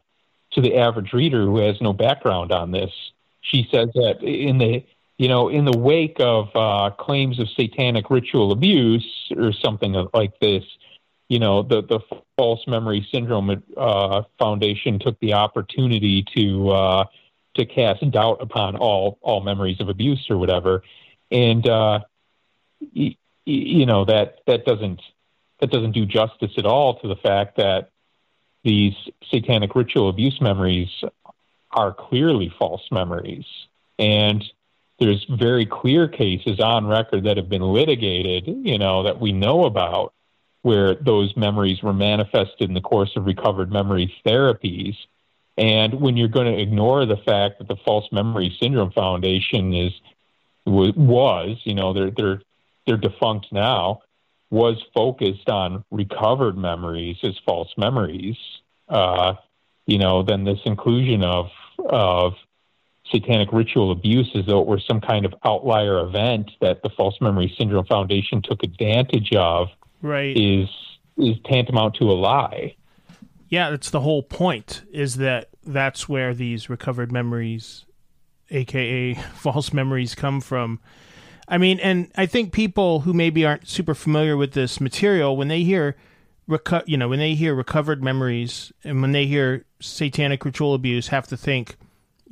[0.52, 2.90] to the average reader who has no background on this.
[3.42, 4.84] She says that in the
[5.18, 10.38] you know in the wake of uh, claims of satanic ritual abuse or something like
[10.40, 10.64] this,
[11.30, 12.00] you know, the, the
[12.36, 17.04] false memory syndrome uh, foundation took the opportunity to uh,
[17.54, 20.82] to cast doubt upon all all memories of abuse or whatever,
[21.30, 22.00] and uh,
[22.94, 25.00] y- you know that that doesn't
[25.60, 27.90] that doesn't do justice at all to the fact that
[28.62, 28.94] these
[29.30, 30.88] satanic ritual abuse memories
[31.70, 33.46] are clearly false memories,
[33.98, 34.44] and
[34.98, 39.64] there's very clear cases on record that have been litigated, you know, that we know
[39.64, 40.12] about
[40.62, 44.94] where those memories were manifested in the course of recovered memory therapies.
[45.56, 49.92] And when you're going to ignore the fact that the False Memory Syndrome Foundation is
[50.66, 52.42] was, you know, they're they're
[52.86, 54.02] they're defunct now,
[54.50, 58.36] was focused on recovered memories as false memories,
[58.88, 59.34] uh,
[59.86, 61.50] you know, then this inclusion of
[61.88, 62.34] of
[63.10, 67.20] satanic ritual abuse as though it were some kind of outlier event that the False
[67.20, 69.68] Memory Syndrome Foundation took advantage of
[70.02, 70.68] right is
[71.16, 72.76] is tantamount to a lie.
[73.48, 74.82] Yeah, that's the whole point.
[74.92, 77.84] Is that that's where these recovered memories,
[78.50, 80.80] aka false memories, come from.
[81.50, 85.48] I mean, and I think people who maybe aren't super familiar with this material, when
[85.48, 85.96] they hear,
[86.48, 91.08] reco- you know, when they hear recovered memories, and when they hear satanic ritual abuse,
[91.08, 91.76] have to think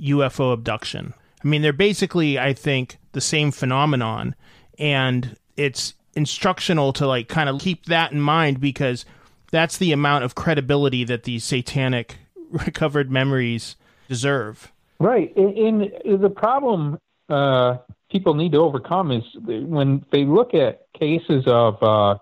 [0.00, 1.14] UFO abduction.
[1.44, 4.37] I mean, they're basically, I think, the same phenomenon,
[4.78, 9.04] and it's instructional to like kind of keep that in mind because
[9.50, 12.18] that's the amount of credibility that these satanic
[12.50, 13.74] recovered memories
[14.09, 14.72] deserve.
[15.00, 15.35] Right.
[15.37, 17.78] And, the problem uh,
[18.11, 22.16] people need to overcome is when they look at cases of uh,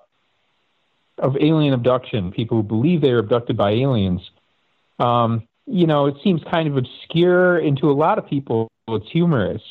[1.18, 4.20] of alien abduction, people who believe they are abducted by aliens.
[4.98, 9.10] Um, you know, it seems kind of obscure, and to a lot of people, it's
[9.10, 9.62] humorous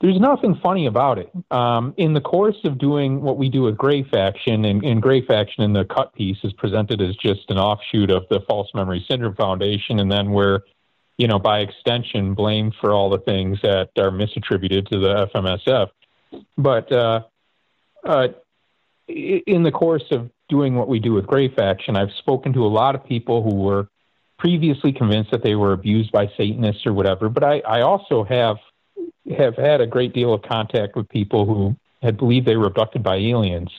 [0.00, 1.30] there's nothing funny about it.
[1.50, 5.24] Um, in the course of doing what we do with Grey Faction, and, and Grey
[5.24, 9.04] Faction in the cut piece is presented as just an offshoot of the False Memory
[9.08, 10.60] Syndrome Foundation, and then we're,
[11.18, 15.90] you know, by extension, blamed for all the things that are misattributed to the FMSF.
[16.58, 17.20] But uh,
[18.04, 18.28] uh,
[19.08, 22.68] in the course of doing what we do with Grey Faction, I've spoken to a
[22.68, 23.88] lot of people who were
[24.38, 28.58] previously convinced that they were abused by Satanists or whatever, but I, I also have
[29.36, 33.02] have had a great deal of contact with people who had believed they were abducted
[33.02, 33.70] by aliens.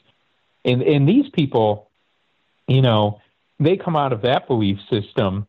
[0.66, 1.90] And, and these people,
[2.68, 3.22] you know,
[3.60, 5.48] they come out of that belief system,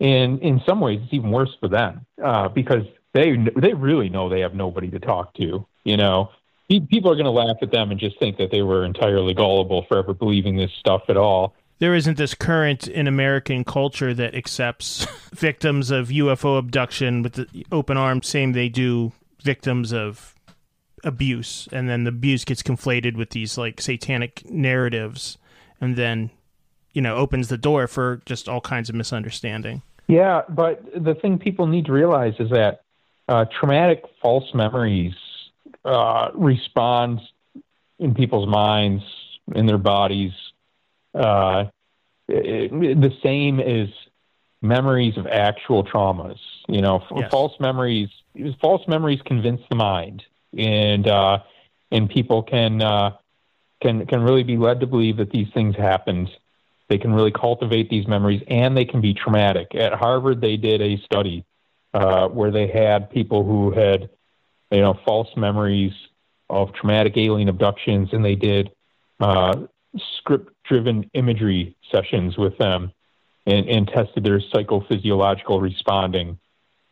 [0.00, 4.28] and in some ways, it's even worse for them uh, because they they really know
[4.28, 5.66] they have nobody to talk to.
[5.84, 6.30] You know,
[6.68, 9.84] people are going to laugh at them and just think that they were entirely gullible
[9.88, 11.54] for ever believing this stuff at all.
[11.78, 17.66] There isn't this current in American culture that accepts victims of UFO abduction with the
[17.70, 20.34] open arms, same they do victims of
[21.02, 25.36] abuse, and then the abuse gets conflated with these like satanic narratives,
[25.80, 26.30] and then
[26.94, 29.82] you know opens the door for just all kinds of misunderstanding.
[30.08, 32.80] Yeah, but the thing people need to realize is that
[33.28, 35.14] uh, traumatic false memories
[35.84, 37.20] uh, respond
[37.98, 39.02] in people's minds,
[39.54, 40.32] in their bodies,
[41.14, 41.64] uh,
[42.28, 42.70] it,
[43.00, 43.88] the same as
[44.62, 46.38] memories of actual traumas.
[46.68, 47.30] You know, Yes.
[47.30, 48.08] false memories.
[48.60, 50.22] False memories convince the mind,
[50.56, 51.38] and uh,
[51.92, 53.12] and people can uh,
[53.80, 56.28] can can really be led to believe that these things happened.
[56.88, 59.74] They can really cultivate these memories, and they can be traumatic.
[59.74, 61.44] At Harvard, they did a study
[61.94, 64.10] uh, where they had people who had,
[64.70, 65.92] you know, false memories
[66.50, 68.70] of traumatic alien abductions, and they did
[69.20, 69.54] uh,
[70.18, 72.92] script-driven imagery sessions with them,
[73.46, 76.38] and, and tested their psychophysiological responding.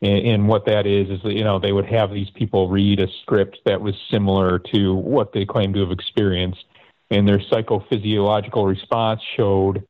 [0.01, 3.01] And, and what that is is that you know they would have these people read
[3.01, 6.65] a script that was similar to what they claimed to have experienced,
[7.13, 9.87] and their psychophysiological response showed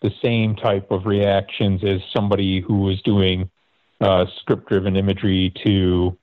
[0.00, 3.50] the same type of reactions as somebody who was doing
[4.00, 6.16] uh, script-driven imagery to,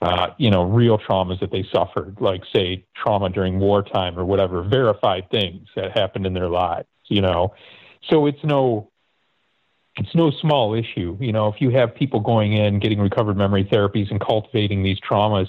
[0.00, 4.62] uh, you know, real traumas that they suffered, like say trauma during wartime or whatever,
[4.62, 6.88] verified things that happened in their lives.
[7.08, 7.54] You know,
[8.08, 8.90] so it's no,
[9.96, 11.18] it's no small issue.
[11.20, 14.98] You know, if you have people going in getting recovered memory therapies and cultivating these
[15.00, 15.48] traumas,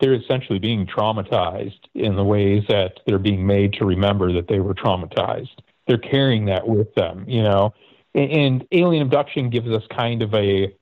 [0.00, 4.60] they're essentially being traumatized in the ways that they're being made to remember that they
[4.60, 5.58] were traumatized.
[5.86, 7.74] They're carrying that with them, you know.
[8.14, 10.74] And, and alien abduction gives us kind of a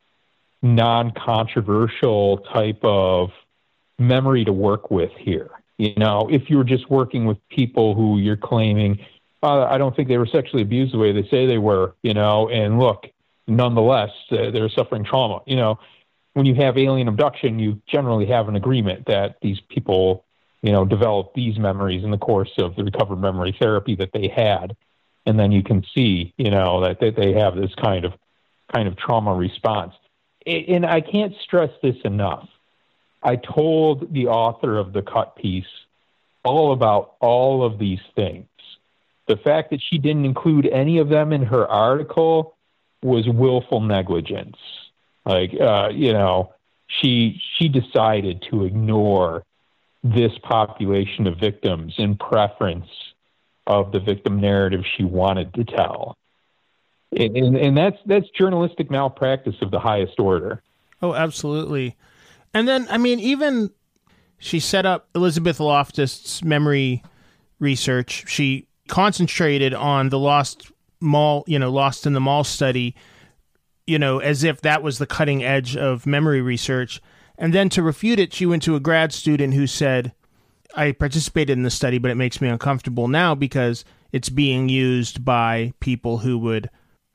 [0.62, 3.30] non-controversial type of
[3.98, 5.50] memory to work with here.
[5.78, 9.04] You know, if you were just working with people who you're claiming,
[9.42, 12.14] uh, I don't think they were sexually abused the way they say they were, you
[12.14, 13.06] know, and look,
[13.46, 15.40] nonetheless, uh, they're suffering trauma.
[15.46, 15.78] You know,
[16.34, 20.24] when you have alien abduction, you generally have an agreement that these people,
[20.62, 24.28] you know, develop these memories in the course of the recovered memory therapy that they
[24.28, 24.76] had,
[25.26, 28.12] and then you can see, you know, that, that they have this kind of
[28.72, 29.94] kind of trauma response.
[30.46, 32.48] And I can't stress this enough.
[33.22, 35.64] I told the author of the cut piece
[36.44, 38.46] all about all of these things.
[39.26, 42.54] The fact that she didn't include any of them in her article
[43.02, 44.56] was willful negligence.
[45.24, 46.52] Like, uh, you know,
[46.86, 49.44] she she decided to ignore
[50.02, 52.88] this population of victims in preference
[53.66, 56.16] of the victim narrative she wanted to tell.
[57.16, 60.62] And, and, and that's that's journalistic malpractice of the highest order.
[61.00, 61.96] Oh, absolutely.
[62.52, 63.70] And then, I mean, even
[64.38, 67.02] she set up Elizabeth Loftus' memory
[67.58, 68.24] research.
[68.28, 70.70] She concentrated on the lost
[71.00, 72.94] mall, you know, lost in the mall study,
[73.86, 77.02] you know, as if that was the cutting edge of memory research.
[77.36, 80.12] And then to refute it, she went to a grad student who said,
[80.76, 85.24] I participated in the study, but it makes me uncomfortable now because it's being used
[85.24, 86.70] by people who would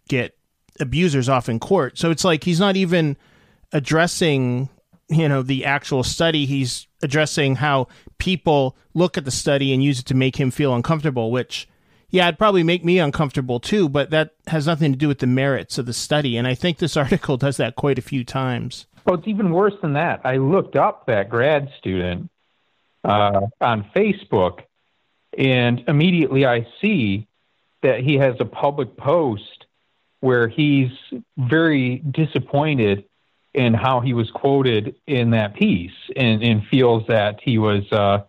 [0.07, 0.37] get
[0.79, 1.97] abusers off in court.
[1.97, 3.17] So it's like he's not even
[3.71, 4.69] addressing,
[5.09, 6.45] you know, the actual study.
[6.45, 10.73] He's addressing how people look at the study and use it to make him feel
[10.73, 11.67] uncomfortable, which
[12.11, 15.27] yeah, it'd probably make me uncomfortable too, but that has nothing to do with the
[15.27, 16.37] merits of the study.
[16.37, 18.85] And I think this article does that quite a few times.
[19.05, 20.21] Well, it's even worse than that.
[20.23, 22.29] I looked up that grad student
[23.03, 24.61] uh, on Facebook,
[25.37, 27.27] and immediately I see
[27.81, 29.65] that he has a public post
[30.19, 30.91] where he's
[31.37, 33.05] very disappointed
[33.53, 38.23] in how he was quoted in that piece, and, and feels that he was uh,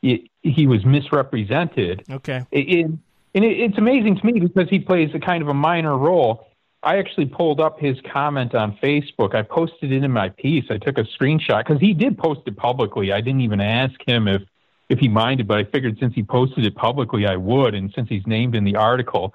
[0.00, 2.04] he, he was misrepresented.
[2.10, 2.44] Okay.
[2.52, 2.90] It,
[3.34, 6.46] and it, it's amazing to me because he plays a kind of a minor role.
[6.82, 9.34] I actually pulled up his comment on Facebook.
[9.34, 10.64] I posted it in my piece.
[10.70, 13.12] I took a screenshot because he did post it publicly.
[13.12, 14.42] I didn't even ask him if
[14.88, 18.08] if he minded, but I figured since he posted it publicly, I would, and since
[18.08, 19.34] he's named in the article.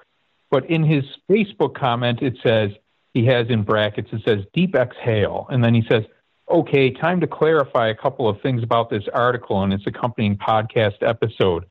[0.50, 2.72] But in his Facebook comment, it says
[3.14, 4.10] he has in brackets.
[4.12, 6.04] It says deep exhale, and then he says,
[6.50, 10.96] "Okay, time to clarify a couple of things about this article and its accompanying podcast
[11.00, 11.64] episode."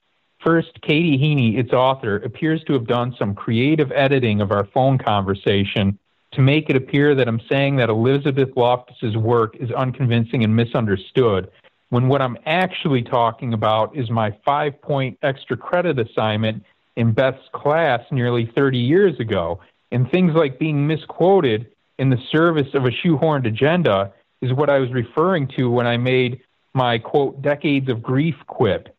[0.45, 4.99] First, Katie Heaney, its author, appears to have done some creative editing of our phone
[4.99, 5.97] conversation
[6.33, 11.49] to make it appear that I'm saying that Elizabeth Loftus's work is unconvincing and misunderstood,
[11.89, 16.63] when what I'm actually talking about is my five point extra credit assignment
[16.95, 19.59] in Beth's class nearly 30 years ago.
[19.91, 24.77] And things like being misquoted in the service of a shoehorned agenda is what I
[24.77, 26.41] was referring to when I made
[26.75, 28.94] my quote, decades of grief quip.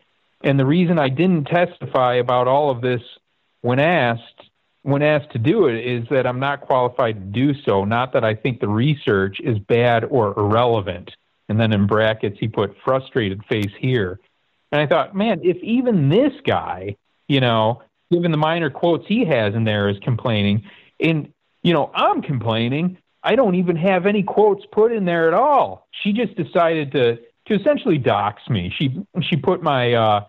[0.46, 3.02] And the reason I didn't testify about all of this
[3.62, 4.22] when asked
[4.82, 8.24] when asked to do it is that I'm not qualified to do so, not that
[8.24, 11.10] I think the research is bad or irrelevant.
[11.48, 14.20] And then in brackets, he put frustrated face here.
[14.70, 16.94] And I thought, man, if even this guy,
[17.26, 17.82] you know,
[18.12, 20.62] given the minor quotes he has in there, is complaining,
[21.00, 21.32] and,
[21.64, 25.88] you know, I'm complaining, I don't even have any quotes put in there at all.
[25.90, 27.16] She just decided to,
[27.46, 28.72] to essentially dox me.
[28.78, 30.24] She, she put my, uh,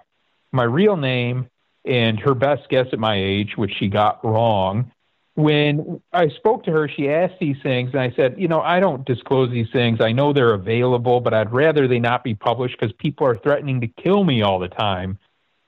[0.58, 1.48] my real name
[1.86, 4.92] and her best guess at my age, which she got wrong
[5.38, 8.80] when I spoke to her, she asked these things, and I said, you know, I
[8.80, 10.02] don't disclose these things.
[10.02, 13.80] I know they're available, but I'd rather they not be published because people are threatening
[13.82, 15.20] to kill me all the time.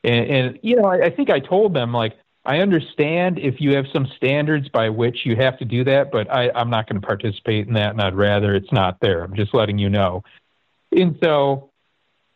[0.03, 3.75] And, and you know, I, I think I told them like I understand if you
[3.75, 6.99] have some standards by which you have to do that, but I, I'm not going
[6.99, 9.23] to participate in that, and I'd rather it's not there.
[9.23, 10.23] I'm just letting you know.
[10.91, 11.68] And so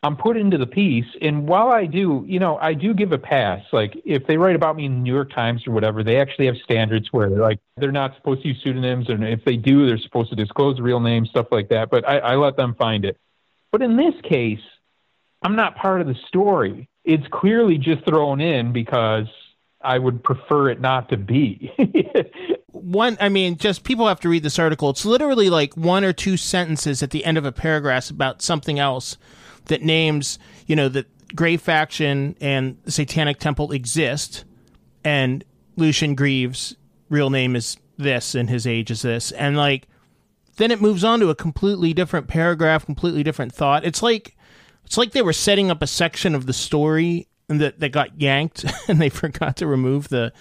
[0.04, 3.18] I'm put into the piece, and while I do, you know, I do give a
[3.18, 3.62] pass.
[3.72, 6.44] Like if they write about me in the New York Times or whatever, they actually
[6.44, 9.86] have standards where they're like they're not supposed to use pseudonyms, and if they do,
[9.86, 11.88] they're supposed to disclose real names, stuff like that.
[11.88, 13.18] But I, I let them find it.
[13.72, 14.60] But in this case,
[15.42, 16.86] I'm not part of the story.
[17.04, 19.26] It's clearly just thrown in because
[19.80, 21.72] I would prefer it not to be.
[22.72, 26.12] one i mean just people have to read this article it's literally like one or
[26.12, 29.16] two sentences at the end of a paragraph about something else
[29.66, 34.44] that names, you know, that Grey Faction and the Satanic Temple exist,
[35.04, 35.44] and
[35.76, 36.76] Lucien Greaves'
[37.08, 39.86] real name is this and his age is this, and like
[40.56, 43.84] then it moves on to a completely different paragraph, completely different thought.
[43.84, 44.36] It's like
[44.84, 48.64] it's like they were setting up a section of the story that that got yanked
[48.88, 50.32] and they forgot to remove the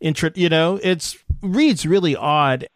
[0.00, 0.30] intro.
[0.34, 2.66] You know, it's reads really odd.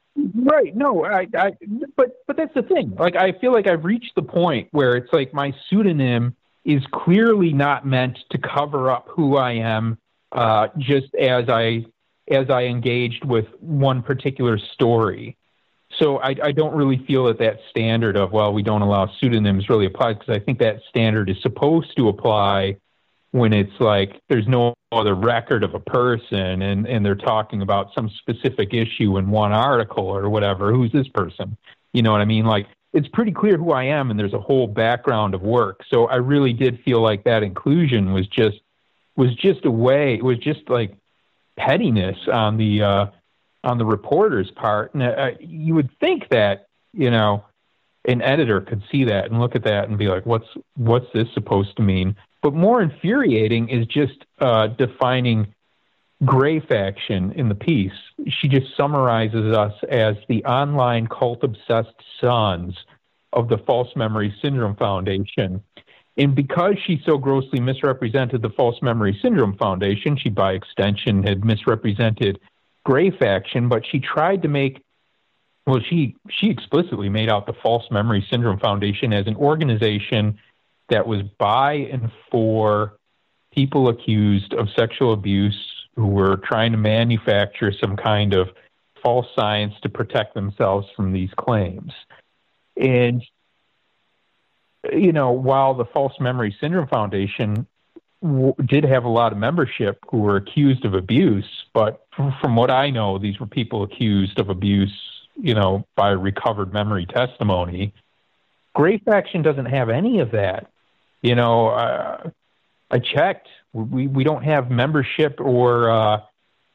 [0.51, 0.75] Right.
[0.75, 1.53] No, I, I,
[1.97, 2.97] but, but that's the thing.
[2.99, 6.35] Like, I feel like I've reached the point where it's like my pseudonym
[6.65, 9.97] is clearly not meant to cover up who I am,
[10.33, 11.87] uh, just as I,
[12.29, 15.37] as I engaged with one particular story.
[15.99, 19.69] So I, I don't really feel that that standard of, well, we don't allow pseudonyms
[19.69, 22.77] really applies because I think that standard is supposed to apply
[23.33, 27.95] when it's like there's no other record of a person and, and they're talking about
[27.95, 30.73] some specific issue in one article or whatever.
[30.73, 31.57] Who's this person?
[31.93, 32.45] You know what I mean?
[32.45, 35.83] Like it's pretty clear who I am and there's a whole background of work.
[35.89, 38.61] So I really did feel like that inclusion was just
[39.17, 40.97] was just a way it was just like
[41.57, 43.07] pettiness on the uh
[43.63, 47.45] on the reporter's part and uh, you would think that you know
[48.07, 51.27] an editor could see that and look at that and be like what's what's this
[51.35, 55.55] supposed to mean but more infuriating is just uh, defining
[56.25, 57.93] Grey Faction in the piece.
[58.29, 62.77] She just summarizes us as the online cult obsessed sons
[63.33, 65.63] of the False Memory Syndrome Foundation.
[66.17, 71.45] And because she so grossly misrepresented the False Memory Syndrome Foundation, she by extension had
[71.45, 72.41] misrepresented
[72.85, 74.83] Grey Faction, but she tried to make
[75.67, 80.39] well, she she explicitly made out the False Memory Syndrome Foundation as an organization
[80.91, 82.97] that was by and for
[83.53, 85.59] people accused of sexual abuse
[85.97, 88.49] who were trying to manufacture some kind of
[89.03, 91.93] false science to protect themselves from these claims.
[92.77, 93.23] And,
[94.93, 97.67] you know, while the False Memory Syndrome Foundation
[98.23, 102.71] w- did have a lot of membership who were accused of abuse, but from what
[102.71, 104.93] I know, these were people accused of abuse,
[105.37, 107.93] you know, by recovered memory testimony.
[108.75, 110.71] Grey Faction doesn't have any of that.
[111.23, 112.31] You know, uh,
[112.91, 113.49] I checked.
[113.73, 116.21] We we don't have membership or uh,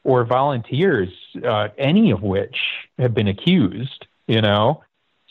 [0.04, 1.10] or volunteers,
[1.44, 2.56] uh, any of which
[2.98, 4.06] have been accused.
[4.26, 4.82] You know,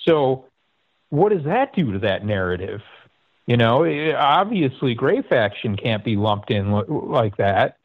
[0.05, 0.45] so
[1.09, 2.82] what does that do to that narrative?
[3.47, 7.78] You know, it, obviously, Grey Faction can't be lumped in like that,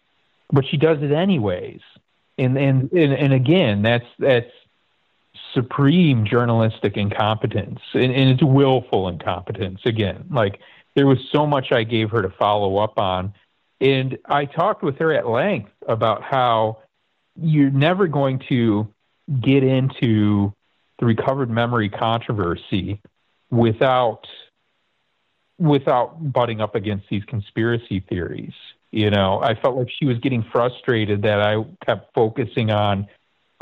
[0.52, 1.80] but she does it anyways.
[2.38, 4.50] And and and, and again, that's that's
[5.54, 9.80] supreme journalistic incompetence, and, and it's willful incompetence.
[9.84, 10.60] Again, like
[10.94, 13.34] there was so much I gave her to follow up on.
[13.80, 16.78] And I talked with her at length about how
[17.40, 18.92] you're never going to
[19.40, 20.52] get into
[20.98, 23.00] the recovered memory controversy
[23.50, 24.26] without
[25.58, 28.54] without butting up against these conspiracy theories.
[28.90, 33.06] You know, I felt like she was getting frustrated that I kept focusing on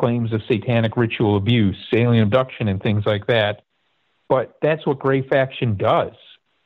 [0.00, 3.62] claims of satanic ritual abuse, alien abduction, and things like that.
[4.28, 6.14] But that's what Grey Faction does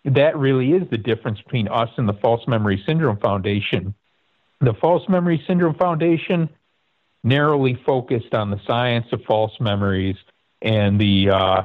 [0.05, 3.95] that really is the difference between us and the False Memory Syndrome Foundation.
[4.61, 6.49] The False Memory Syndrome Foundation
[7.25, 10.17] narrowly focused on the science of false memories
[10.61, 11.63] and the uh,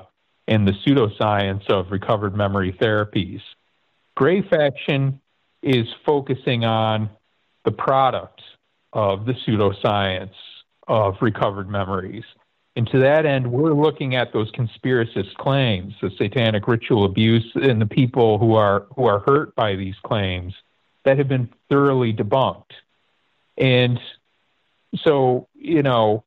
[0.47, 3.41] and the pseudoscience of recovered memory therapies.
[4.15, 5.19] Grey Faction
[5.61, 7.09] is focusing on
[7.65, 8.41] the product
[8.93, 10.33] of the pseudoscience
[10.87, 12.23] of recovered memories
[12.77, 17.81] And to that end, we're looking at those conspiracist claims, the satanic ritual abuse, and
[17.81, 20.53] the people who are who are hurt by these claims
[21.03, 22.73] that have been thoroughly debunked.
[23.57, 23.99] And
[24.97, 26.23] so, you know,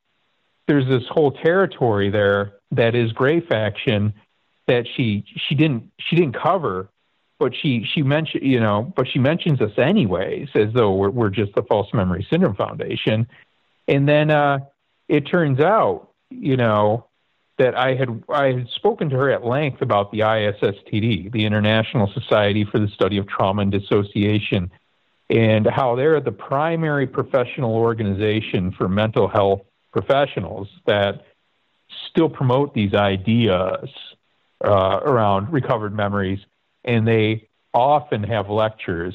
[0.67, 4.13] there's this whole territory there that is Grey Faction
[4.67, 6.89] that she she didn't she didn't cover,
[7.39, 11.29] but she she mentioned you know, but she mentions us anyways as though we're we're
[11.29, 13.25] just the False Memory Syndrome Foundation,
[13.87, 14.59] and then uh,
[15.07, 17.05] it turns out you know,
[17.57, 22.11] that I had I had spoken to her at length about the ISSTD, the International
[22.11, 24.71] Society for the Study of Trauma and Dissociation,
[25.29, 29.61] and how they're the primary professional organization for mental health
[29.91, 31.25] professionals that
[32.09, 33.89] still promote these ideas
[34.63, 36.39] uh, around recovered memories,
[36.83, 39.13] and they often have lectures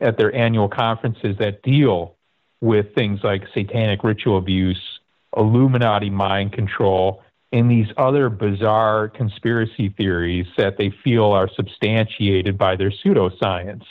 [0.00, 2.14] at their annual conferences that deal
[2.60, 4.93] with things like satanic ritual abuse
[5.36, 7.22] Illuminati mind control,
[7.52, 13.84] and these other bizarre conspiracy theories that they feel are substantiated by their pseudoscience.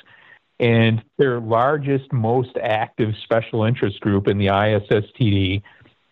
[0.60, 5.62] And their largest, most active special interest group in the ISSTD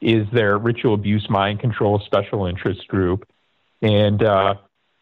[0.02, 3.28] is their ritual abuse mind control special interest group.
[3.82, 4.56] And, uh,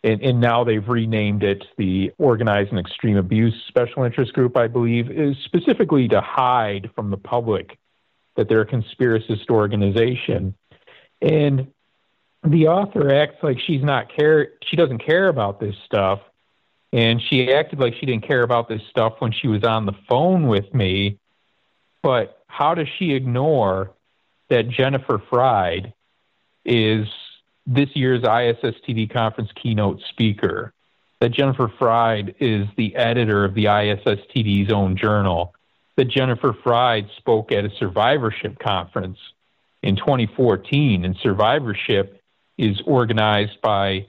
[0.03, 4.67] and, and now they've renamed it the Organized and Extreme Abuse Special Interest Group, I
[4.67, 7.77] believe, is specifically to hide from the public
[8.39, 10.55] that they're a conspiracist organization.
[11.21, 11.67] And
[12.41, 16.21] the author acts like she's not care she doesn't care about this stuff.
[16.93, 19.93] And she acted like she didn't care about this stuff when she was on the
[20.07, 21.19] phone with me.
[22.01, 23.91] But how does she ignore
[24.47, 25.91] that Jennifer Freyd
[26.63, 27.07] is
[27.67, 30.71] this year's ISSTD conference keynote speaker?
[31.19, 35.53] That Jennifer Freyd is the editor of the ISSTD's own journal
[35.99, 39.17] that Jennifer Freyd spoke at a survivorship conference
[39.83, 42.21] in 2014, and survivorship
[42.57, 44.07] is organized by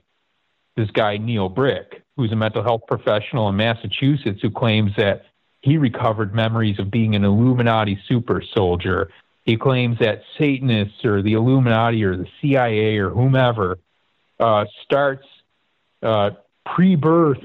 [0.77, 5.25] this guy Neil Brick, who's a mental health professional in Massachusetts who claims that
[5.63, 9.11] he recovered memories of being an Illuminati super soldier.
[9.45, 13.81] He claims that Satanists or the Illuminati or the CIA or whomever
[14.39, 15.27] uh, starts
[16.05, 16.31] uh,
[16.65, 17.43] pre-birth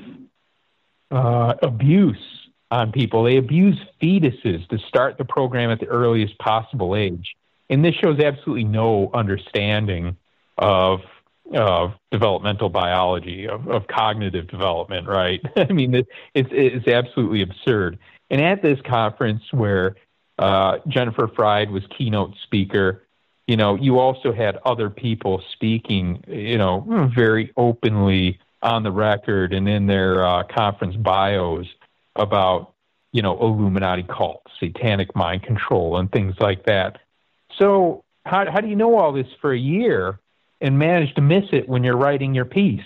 [1.10, 2.45] uh, abuse
[2.76, 3.24] on people.
[3.24, 7.36] They abuse fetuses to start the program at the earliest possible age.
[7.70, 10.18] And this shows absolutely no understanding
[10.58, 11.02] of
[11.54, 15.40] of developmental biology, of, of cognitive development, right?
[15.56, 18.00] I mean, it, it's, it's absolutely absurd.
[18.32, 19.96] And at this conference where
[20.40, 23.04] uh, Jennifer Freyd was keynote speaker,
[23.46, 29.54] you know, you also had other people speaking, you know, very openly on the record
[29.54, 31.68] and in their uh, conference bios
[32.16, 32.74] about
[33.12, 37.00] you know Illuminati cults, satanic mind control, and things like that.
[37.58, 40.20] So how how do you know all this for a year
[40.62, 42.82] and manage to miss it when you're writing your piece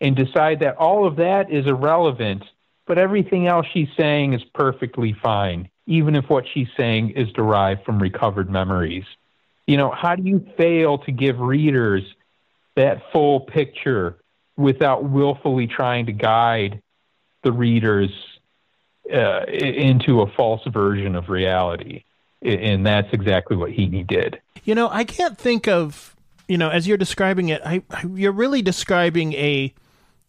[0.00, 2.44] and decide that all of that is irrelevant,
[2.86, 7.84] but everything else she's saying is perfectly fine, even if what she's saying is derived
[7.84, 9.04] from recovered memories?
[9.66, 12.02] You know, how do you fail to give readers
[12.76, 14.16] that full picture
[14.56, 16.82] without willfully trying to guide
[17.42, 18.10] the readers
[19.12, 22.04] uh, into a false version of reality.
[22.42, 24.40] And that's exactly what he did.
[24.64, 26.14] You know, I can't think of,
[26.46, 27.82] you know, as you're describing it, I,
[28.14, 29.74] you're really describing a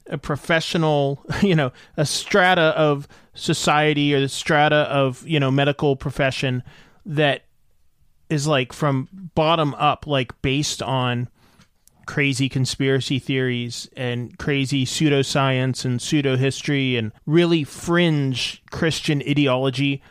[0.07, 5.95] a professional, you know, a strata of society or the strata of, you know, medical
[5.95, 6.63] profession
[7.05, 7.43] that
[8.29, 11.27] is like from bottom up, like based on
[12.05, 20.01] crazy conspiracy theories and crazy pseudoscience and pseudo history and really fringe Christian ideology.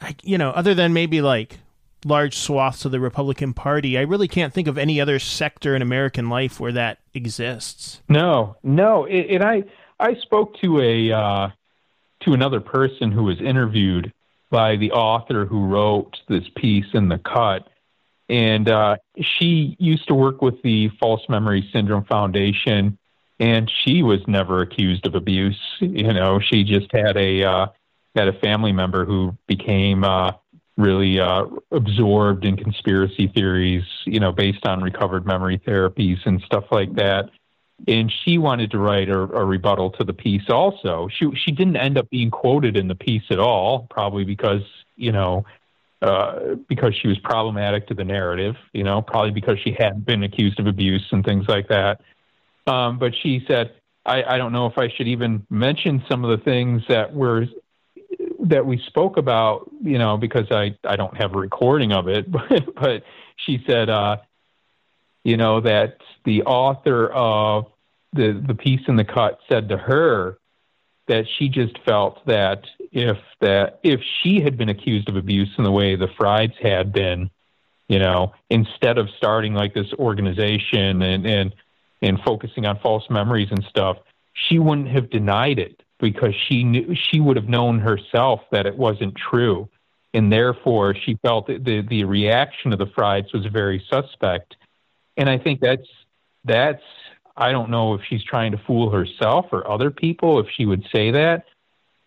[0.00, 1.58] I, you know, other than maybe like
[2.04, 5.82] large swaths of the Republican Party, I really can't think of any other sector in
[5.82, 8.02] American life where that exists.
[8.08, 9.64] No, no, and I
[9.98, 11.48] I spoke to a uh,
[12.24, 14.12] to another person who was interviewed
[14.50, 17.68] by the author who wrote this piece in the cut
[18.28, 22.98] and uh, she used to work with the False Memory Syndrome Foundation,
[23.38, 25.60] and she was never accused of abuse.
[25.80, 27.66] You know, she just had a uh,
[28.14, 30.32] had a family member who became uh,
[30.76, 33.84] really uh, absorbed in conspiracy theories.
[34.06, 37.30] You know, based on recovered memory therapies and stuff like that.
[37.88, 40.48] And she wanted to write a, a rebuttal to the piece.
[40.48, 44.62] Also, she she didn't end up being quoted in the piece at all, probably because
[44.96, 45.44] you know
[46.04, 50.22] uh, because she was problematic to the narrative, you know, probably because she had been
[50.22, 52.02] accused of abuse and things like that.
[52.66, 53.72] Um, but she said,
[54.04, 57.46] I, I don't know if I should even mention some of the things that were
[58.40, 62.30] that we spoke about, you know, because I, I don't have a recording of it,
[62.30, 63.02] but, but
[63.36, 64.18] she said, uh,
[65.22, 65.96] you know, that
[66.26, 67.64] the author of
[68.12, 70.38] the the piece in the cut said to her
[71.06, 75.64] that she just felt that if that if she had been accused of abuse in
[75.64, 77.30] the way the Freyds had been,
[77.88, 81.54] you know, instead of starting like this organization and and
[82.00, 83.98] and focusing on false memories and stuff,
[84.32, 88.76] she wouldn't have denied it because she knew she would have known herself that it
[88.76, 89.68] wasn't true,
[90.12, 94.56] and therefore she felt that the the reaction of the Freyds was very suspect,
[95.16, 95.88] and I think that's
[96.44, 96.82] that's
[97.36, 100.86] I don't know if she's trying to fool herself or other people if she would
[100.92, 101.44] say that,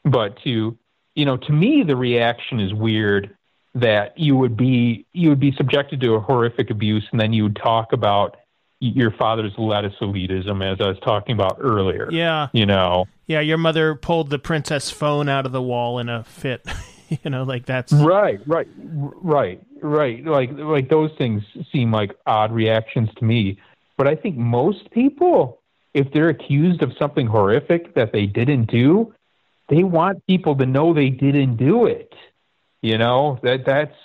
[0.04, 0.78] but to
[1.16, 3.36] you know to me the reaction is weird
[3.76, 7.44] that you would be you would be subjected to a horrific abuse and then you
[7.44, 8.38] would talk about
[8.80, 12.10] your father's lettuce elitism as I was talking about earlier.
[12.12, 12.48] Yeah.
[12.54, 13.06] You know.
[13.26, 16.66] Yeah, your mother pulled the princess phone out of the wall in a fit.
[17.10, 20.24] you know, like that's Right, right, right, right.
[20.24, 23.60] Like like those things seem like odd reactions to me.
[23.98, 25.62] But I think most people,
[25.94, 29.14] if they're accused of something horrific that they didn't do,
[29.70, 32.14] they want people to know they didn't do it.
[32.82, 33.96] You know, that that's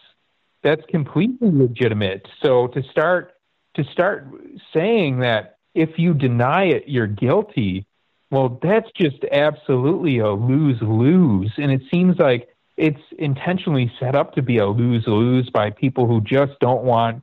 [0.62, 2.26] that's completely legitimate.
[2.42, 3.34] So to start
[3.74, 4.28] to start
[4.72, 7.86] saying that if you deny it, you're guilty,
[8.30, 11.52] well, that's just absolutely a lose lose.
[11.58, 16.06] And it seems like it's intentionally set up to be a lose lose by people
[16.06, 17.22] who just don't want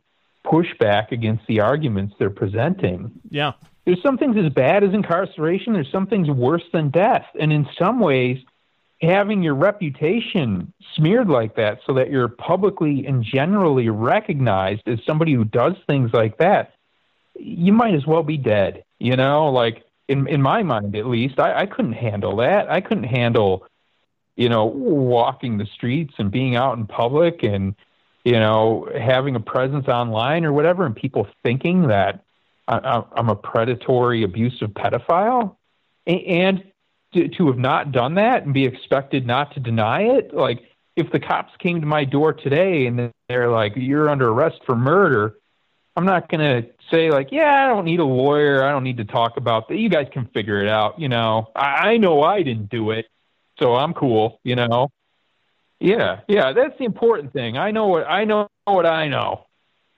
[0.49, 3.11] pushback against the arguments they're presenting.
[3.29, 3.53] Yeah.
[3.85, 7.25] There's some things as bad as incarceration, there's some things worse than death.
[7.39, 8.39] And in some ways,
[9.01, 15.33] having your reputation smeared like that so that you're publicly and generally recognized as somebody
[15.33, 16.73] who does things like that,
[17.35, 18.83] you might as well be dead.
[18.99, 22.69] You know, like in in my mind at least, I, I couldn't handle that.
[22.69, 23.65] I couldn't handle,
[24.35, 27.75] you know, walking the streets and being out in public and,
[28.23, 32.23] you know, having a presence online or whatever, and people thinking that
[32.67, 35.55] I, I'm a predatory, abusive pedophile.
[36.05, 36.63] And
[37.13, 40.33] to, to have not done that and be expected not to deny it?
[40.33, 40.63] Like
[40.99, 44.75] if the cops came to my door today and they're like you're under arrest for
[44.75, 45.35] murder
[45.95, 48.63] i'm not going to say like yeah i don't need a lawyer.
[48.63, 51.47] I don't need to talk about that you guys can figure it out you know?
[51.55, 53.05] I, I know i didn't do it
[53.59, 54.89] so i'm cool you know
[55.79, 59.45] yeah yeah that's the important thing i know what i know what i know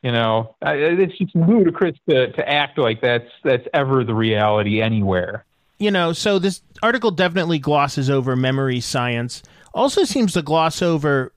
[0.03, 4.81] you know I, it's just ludicrous to to act like that's that's ever the reality
[4.81, 5.45] anywhere
[5.81, 9.41] you know, so this article definitely glosses over memory science.
[9.73, 11.33] Also seems to gloss over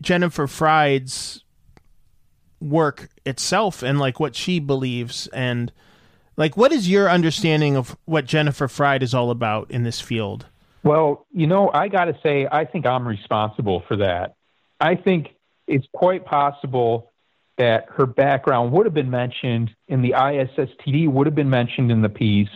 [0.00, 1.44] Jennifer Freyd's
[2.58, 5.72] work itself and like what she believes and
[6.36, 10.46] like what is your understanding of what Jennifer Freyd is all about in this field?
[10.82, 14.34] Well, you know, I got to say I think I'm responsible for that.
[14.80, 15.34] I think
[15.66, 17.10] it's quite possible
[17.58, 22.00] that her background would have been mentioned in the ISSTD would have been mentioned in
[22.00, 22.48] the piece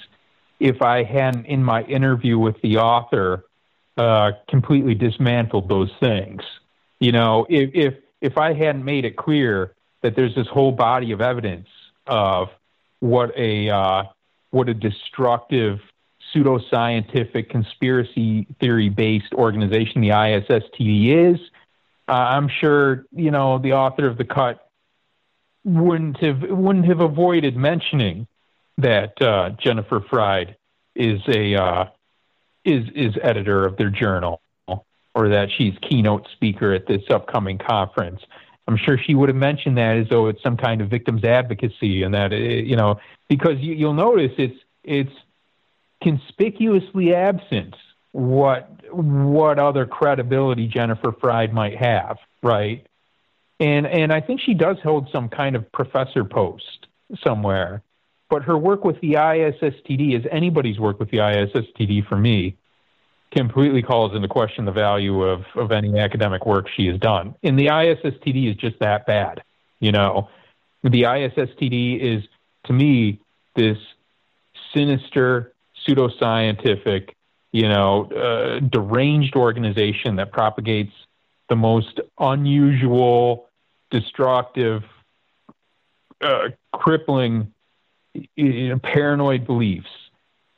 [0.58, 3.44] if I hadn't, in my interview with the author,
[3.98, 6.42] uh, completely dismantled those things.
[7.00, 11.12] You know, if, if if I hadn't made it clear that there's this whole body
[11.12, 11.68] of evidence
[12.06, 12.48] of
[13.00, 14.04] what a uh,
[14.50, 15.80] what a destructive
[16.34, 21.40] pseudoscientific conspiracy theory based organization the ISSTD is,
[22.08, 24.68] uh, I'm sure you know the author of the cut
[25.64, 28.26] wouldn't have wouldn't have avoided mentioning
[28.78, 30.56] that uh, Jennifer Freyd
[30.94, 31.84] is a uh,
[32.64, 34.40] is is editor of their journal,
[35.14, 38.20] or that she's keynote speaker at this upcoming conference.
[38.66, 42.02] I'm sure she would have mentioned that as though it's some kind of victims advocacy,
[42.02, 45.12] and that it, you know because you, you'll notice it's it's
[46.04, 47.74] conspicuously absent
[48.12, 52.86] what what other credibility Jennifer Freyd might have, right?
[53.58, 56.86] And and I think she does hold some kind of professor post
[57.24, 57.82] somewhere
[58.34, 62.56] but her work with the ISSTD, as anybody's work with the ISSTD for me,
[63.30, 67.36] completely calls into question the value of, of any academic work she has done.
[67.44, 69.44] And the ISSTD is just that bad.
[69.78, 70.30] You know,
[70.82, 72.24] the ISSTD is,
[72.64, 73.20] to me,
[73.54, 73.78] this
[74.74, 75.53] sinister,
[75.86, 77.10] pseudoscientific,
[77.52, 80.92] you know, uh, deranged organization that propagates
[81.48, 83.48] the most unusual,
[83.90, 84.82] destructive,
[86.20, 87.52] uh, crippling
[88.36, 89.88] you know, paranoid beliefs,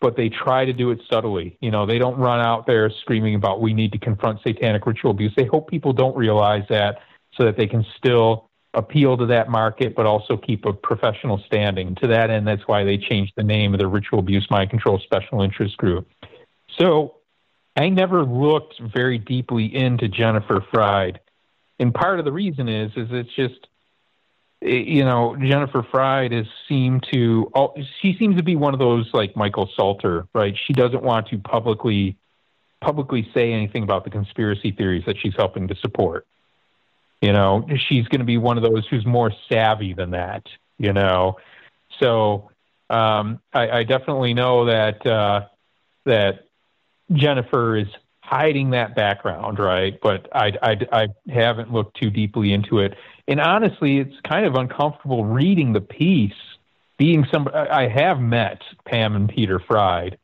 [0.00, 1.56] but they try to do it subtly.
[1.60, 5.10] You know, they don't run out there screaming about we need to confront satanic ritual
[5.10, 5.32] abuse.
[5.36, 7.00] They hope people don't realize that
[7.34, 8.45] so that they can still
[8.76, 11.94] appeal to that market, but also keep a professional standing.
[11.96, 15.00] To that end, that's why they changed the name of the Ritual Abuse Mind Control
[15.00, 16.06] Special Interest Group.
[16.78, 17.16] So
[17.74, 21.18] I never looked very deeply into Jennifer Freyd.
[21.78, 23.66] And part of the reason is, is it's just
[24.62, 28.78] eh, you know, Jennifer Freyd has seemed to, oh, she seems to be one of
[28.78, 30.54] those like Michael Salter, right?
[30.66, 32.18] She doesn't want to publicly,
[32.82, 36.26] publicly say anything about the conspiracy theories that she's helping to support.
[37.20, 40.46] You know, she's going to be one of those who's more savvy than that,
[40.78, 41.38] you know?
[42.00, 42.50] So,
[42.90, 45.46] um, I, I definitely know that, uh,
[46.04, 46.44] that
[47.12, 47.88] Jennifer is
[48.20, 49.98] hiding that background, right?
[50.00, 52.94] But I, I, I haven't looked too deeply into it.
[53.28, 56.32] And honestly, it's kind of uncomfortable reading the piece.
[56.98, 60.16] Being some, I have met Pam and Peter Freyd.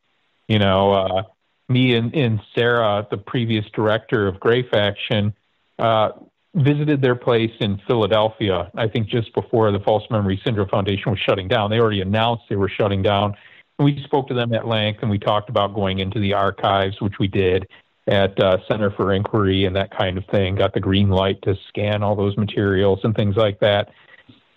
[0.47, 1.23] You know, uh,
[1.69, 5.33] me and, and Sarah, the previous director of Grey Faction,
[5.79, 6.09] uh,
[6.55, 8.71] visited their place in Philadelphia.
[8.75, 11.71] I think just before the False Memory Syndrome Foundation was shutting down.
[11.71, 13.35] They already announced they were shutting down.
[13.79, 17.01] And we spoke to them at length, and we talked about going into the archives,
[17.01, 17.67] which we did
[18.07, 20.55] at uh, Center for Inquiry and that kind of thing.
[20.55, 23.89] Got the green light to scan all those materials and things like that.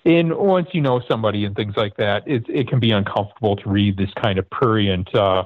[0.04, 3.68] And once you know somebody and things like that, it it can be uncomfortable to
[3.68, 5.44] read this kind of prurient uh,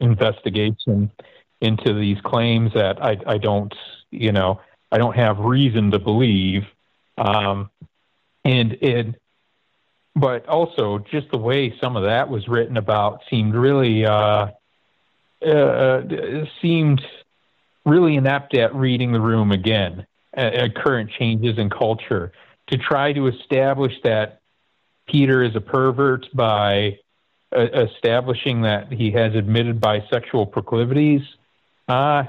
[0.00, 1.12] investigation
[1.60, 3.72] into these claims that I I don't
[4.10, 4.60] you know
[4.94, 6.62] I don't have reason to believe.
[7.18, 7.68] Um,
[8.44, 9.20] and it,
[10.14, 14.50] but also just the way some of that was written about seemed really uh,
[15.44, 16.02] uh,
[16.62, 17.02] seemed
[17.84, 22.30] really inept at reading the room again at, at current changes in culture
[22.68, 24.42] to try to establish that
[25.08, 27.00] Peter is a pervert by
[27.50, 31.22] uh, establishing that he has admitted bisexual proclivities.
[31.88, 32.22] Uh,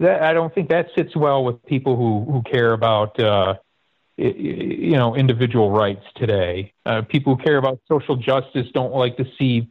[0.00, 3.54] that, I don't think that sits well with people who, who care about, uh,
[4.16, 6.72] you know, individual rights today.
[6.84, 9.68] Uh, people who care about social justice don't like to see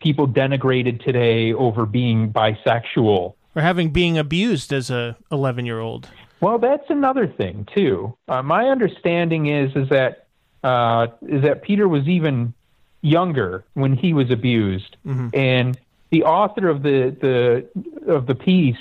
[0.00, 6.08] people denigrated today over being bisexual or having being abused as a 11 year old.
[6.40, 8.16] Well, that's another thing too.
[8.28, 10.26] Uh, my understanding is is that
[10.64, 12.54] uh, is that Peter was even
[13.00, 15.28] younger when he was abused, mm-hmm.
[15.34, 15.78] and
[16.10, 18.76] the author of the the of the piece,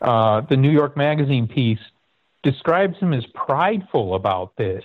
[0.00, 1.80] uh, the New York Magazine piece,
[2.42, 4.84] describes him as prideful about this.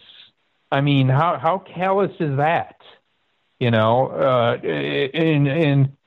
[0.72, 2.76] I mean, how how callous is that?
[3.60, 5.98] You know, uh, and and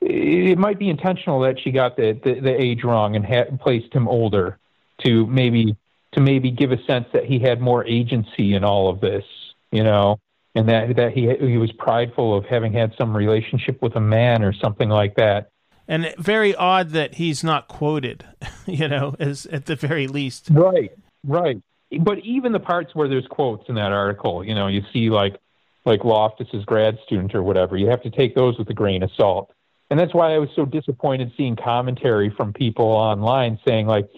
[0.00, 3.92] it might be intentional that she got the, the, the age wrong and had placed
[3.92, 4.58] him older
[5.02, 5.76] to maybe
[6.12, 9.24] to maybe give a sense that he had more agency in all of this,
[9.72, 10.20] you know,
[10.54, 14.42] and that that he he was prideful of having had some relationship with a man
[14.42, 15.50] or something like that.
[15.86, 18.24] And very odd that he's not quoted,
[18.66, 20.48] you know, as at the very least.
[20.50, 20.92] Right,
[21.24, 21.60] right.
[22.00, 25.36] But even the parts where there's quotes in that article, you know, you see like
[25.84, 29.10] like Loftus's grad student or whatever, you have to take those with a grain of
[29.16, 29.54] salt
[29.90, 34.08] and that's why I was so disappointed seeing commentary from people online saying like,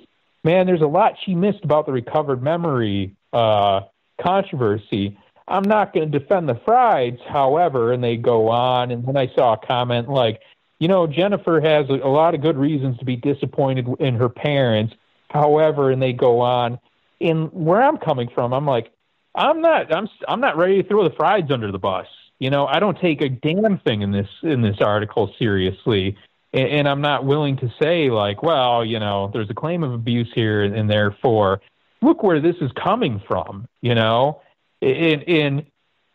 [0.44, 3.82] "Man, there's a lot she missed about the recovered memory uh,
[4.20, 8.90] controversy." I'm not going to defend the Freyds, however, and they go on.
[8.90, 10.40] And then I saw a comment like,
[10.78, 14.94] you know, Jennifer has a, lot of good reasons to be disappointed in her parents,
[15.30, 16.78] however, and they go on.
[17.20, 18.92] And where I'm coming from, I'm like,
[19.34, 22.06] I'm not, I'm, I'm not ready to throw the fries under the bus.
[22.38, 26.18] You know, I don't take a damn thing in this in this article seriously,
[26.52, 29.94] and, and I'm not willing to say like, well, you know, there's a claim of
[29.94, 31.62] abuse here, and, and therefore,
[32.02, 33.66] look where this is coming from.
[33.80, 34.42] You know,
[34.82, 35.66] and, and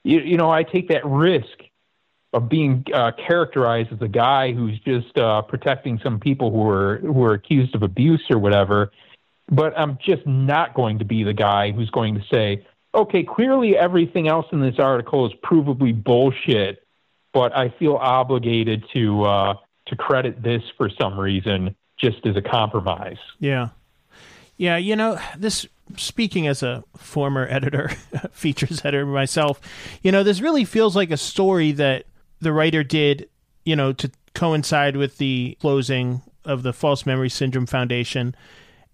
[0.03, 1.63] you, you know, I take that risk
[2.33, 6.97] of being uh, characterized as a guy who's just uh, protecting some people who are
[6.99, 8.91] who are accused of abuse or whatever.
[9.49, 12.65] But I'm just not going to be the guy who's going to say,
[12.95, 16.85] okay, clearly everything else in this article is provably bullshit,
[17.33, 19.53] but I feel obligated to uh,
[19.87, 23.19] to credit this for some reason, just as a compromise.
[23.39, 23.69] Yeah,
[24.55, 24.77] yeah.
[24.77, 25.67] You know, this
[25.97, 27.89] speaking as a former editor,
[28.31, 29.59] features editor myself,
[30.01, 32.05] you know, this really feels like a story that
[32.41, 33.29] the writer did,
[33.63, 38.35] you know, to coincide with the closing of the False Memory Syndrome Foundation,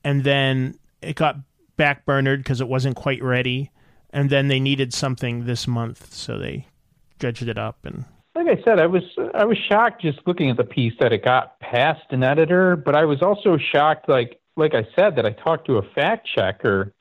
[0.04, 1.38] and then it got
[1.78, 3.72] backburnered because it wasn't quite ready
[4.12, 6.68] and then they needed something this month, so they
[7.20, 8.06] dredged it up and.
[8.36, 9.02] Like I said, I was
[9.34, 12.95] I was shocked just looking at the piece that it got past an editor, but
[12.95, 16.93] I was also shocked, like like I said, that I talked to a fact checker,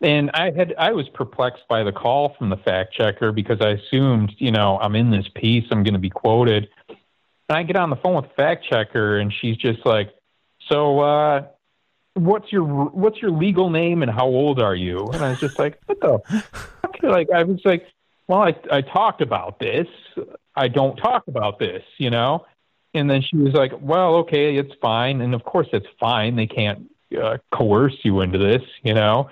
[0.00, 3.70] and I had I was perplexed by the call from the fact checker because I
[3.70, 6.68] assumed, you know, I'm in this piece, I'm going to be quoted.
[6.88, 10.14] And I get on the phone with the fact checker, and she's just like,
[10.68, 11.46] "So, uh,
[12.14, 15.06] what's your what's your legal name and how old are you?
[15.12, 16.44] And I was just like, what the?
[17.02, 17.86] like I was like,
[18.26, 19.88] well, I I talked about this.
[20.54, 22.46] I don't talk about this, you know.
[22.92, 25.20] And then she was like, well, okay, it's fine.
[25.20, 26.34] And of course, it's fine.
[26.34, 26.90] They can't
[27.20, 29.30] uh, coerce you into this, you know.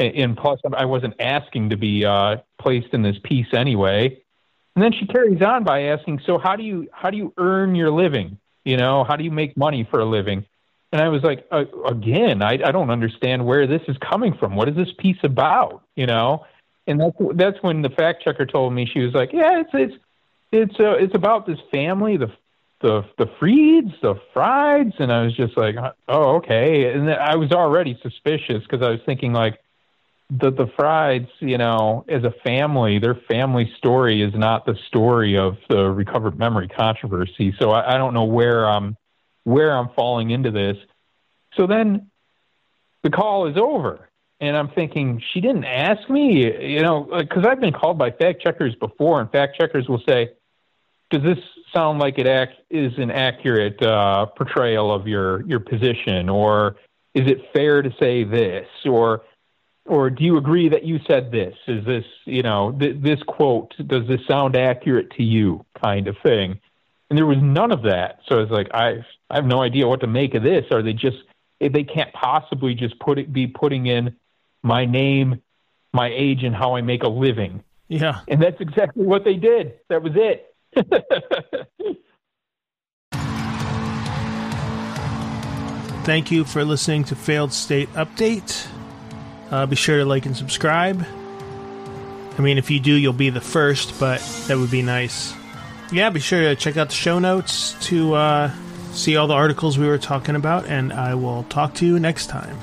[0.00, 4.22] And plus, I wasn't asking to be uh, placed in this piece anyway.
[4.74, 7.74] And then she carries on by asking, "So how do you how do you earn
[7.74, 8.38] your living?
[8.64, 10.46] You know, how do you make money for a living?"
[10.92, 14.56] And I was like, "Again, I, I don't understand where this is coming from.
[14.56, 15.82] What is this piece about?
[15.96, 16.46] You know?"
[16.86, 19.94] And that's that's when the fact checker told me she was like, "Yeah, it's it's
[20.50, 22.32] it's uh, it's about this family, the
[22.80, 25.76] the the Freyds, the Freyds," and I was just like,
[26.08, 29.60] "Oh, okay." And I was already suspicious because I was thinking like
[30.30, 35.36] the the Freyds, you know, as a family, their family story is not the story
[35.36, 37.54] of the recovered memory controversy.
[37.58, 38.96] So I, I don't know where I'm
[39.44, 40.76] where I'm falling into this.
[41.56, 42.10] So then
[43.02, 44.08] the call is over,
[44.40, 48.40] and I'm thinking she didn't ask me, you know, because I've been called by fact
[48.42, 50.30] checkers before, and fact checkers will say,
[51.10, 51.38] "Does this
[51.74, 56.76] sound like it act is an accurate uh, portrayal of your your position, or
[57.14, 59.22] is it fair to say this, or
[59.90, 61.56] or do you agree that you said this?
[61.66, 66.16] Is this, you know, th- this quote, does this sound accurate to you kind of
[66.22, 66.60] thing?
[67.10, 68.20] And there was none of that.
[68.28, 70.64] So I was like, I, I have no idea what to make of this.
[70.70, 71.16] Are they just,
[71.58, 74.14] they can't possibly just put it, be putting in
[74.62, 75.42] my name,
[75.92, 77.64] my age, and how I make a living.
[77.88, 78.20] Yeah.
[78.28, 79.74] And that's exactly what they did.
[79.88, 80.54] That was it.
[86.04, 88.68] Thank you for listening to Failed State Update.
[89.50, 91.04] Uh, be sure to like and subscribe.
[92.38, 95.34] I mean, if you do, you'll be the first, but that would be nice.
[95.92, 98.50] Yeah, be sure to check out the show notes to uh,
[98.92, 102.28] see all the articles we were talking about, and I will talk to you next
[102.28, 102.56] time.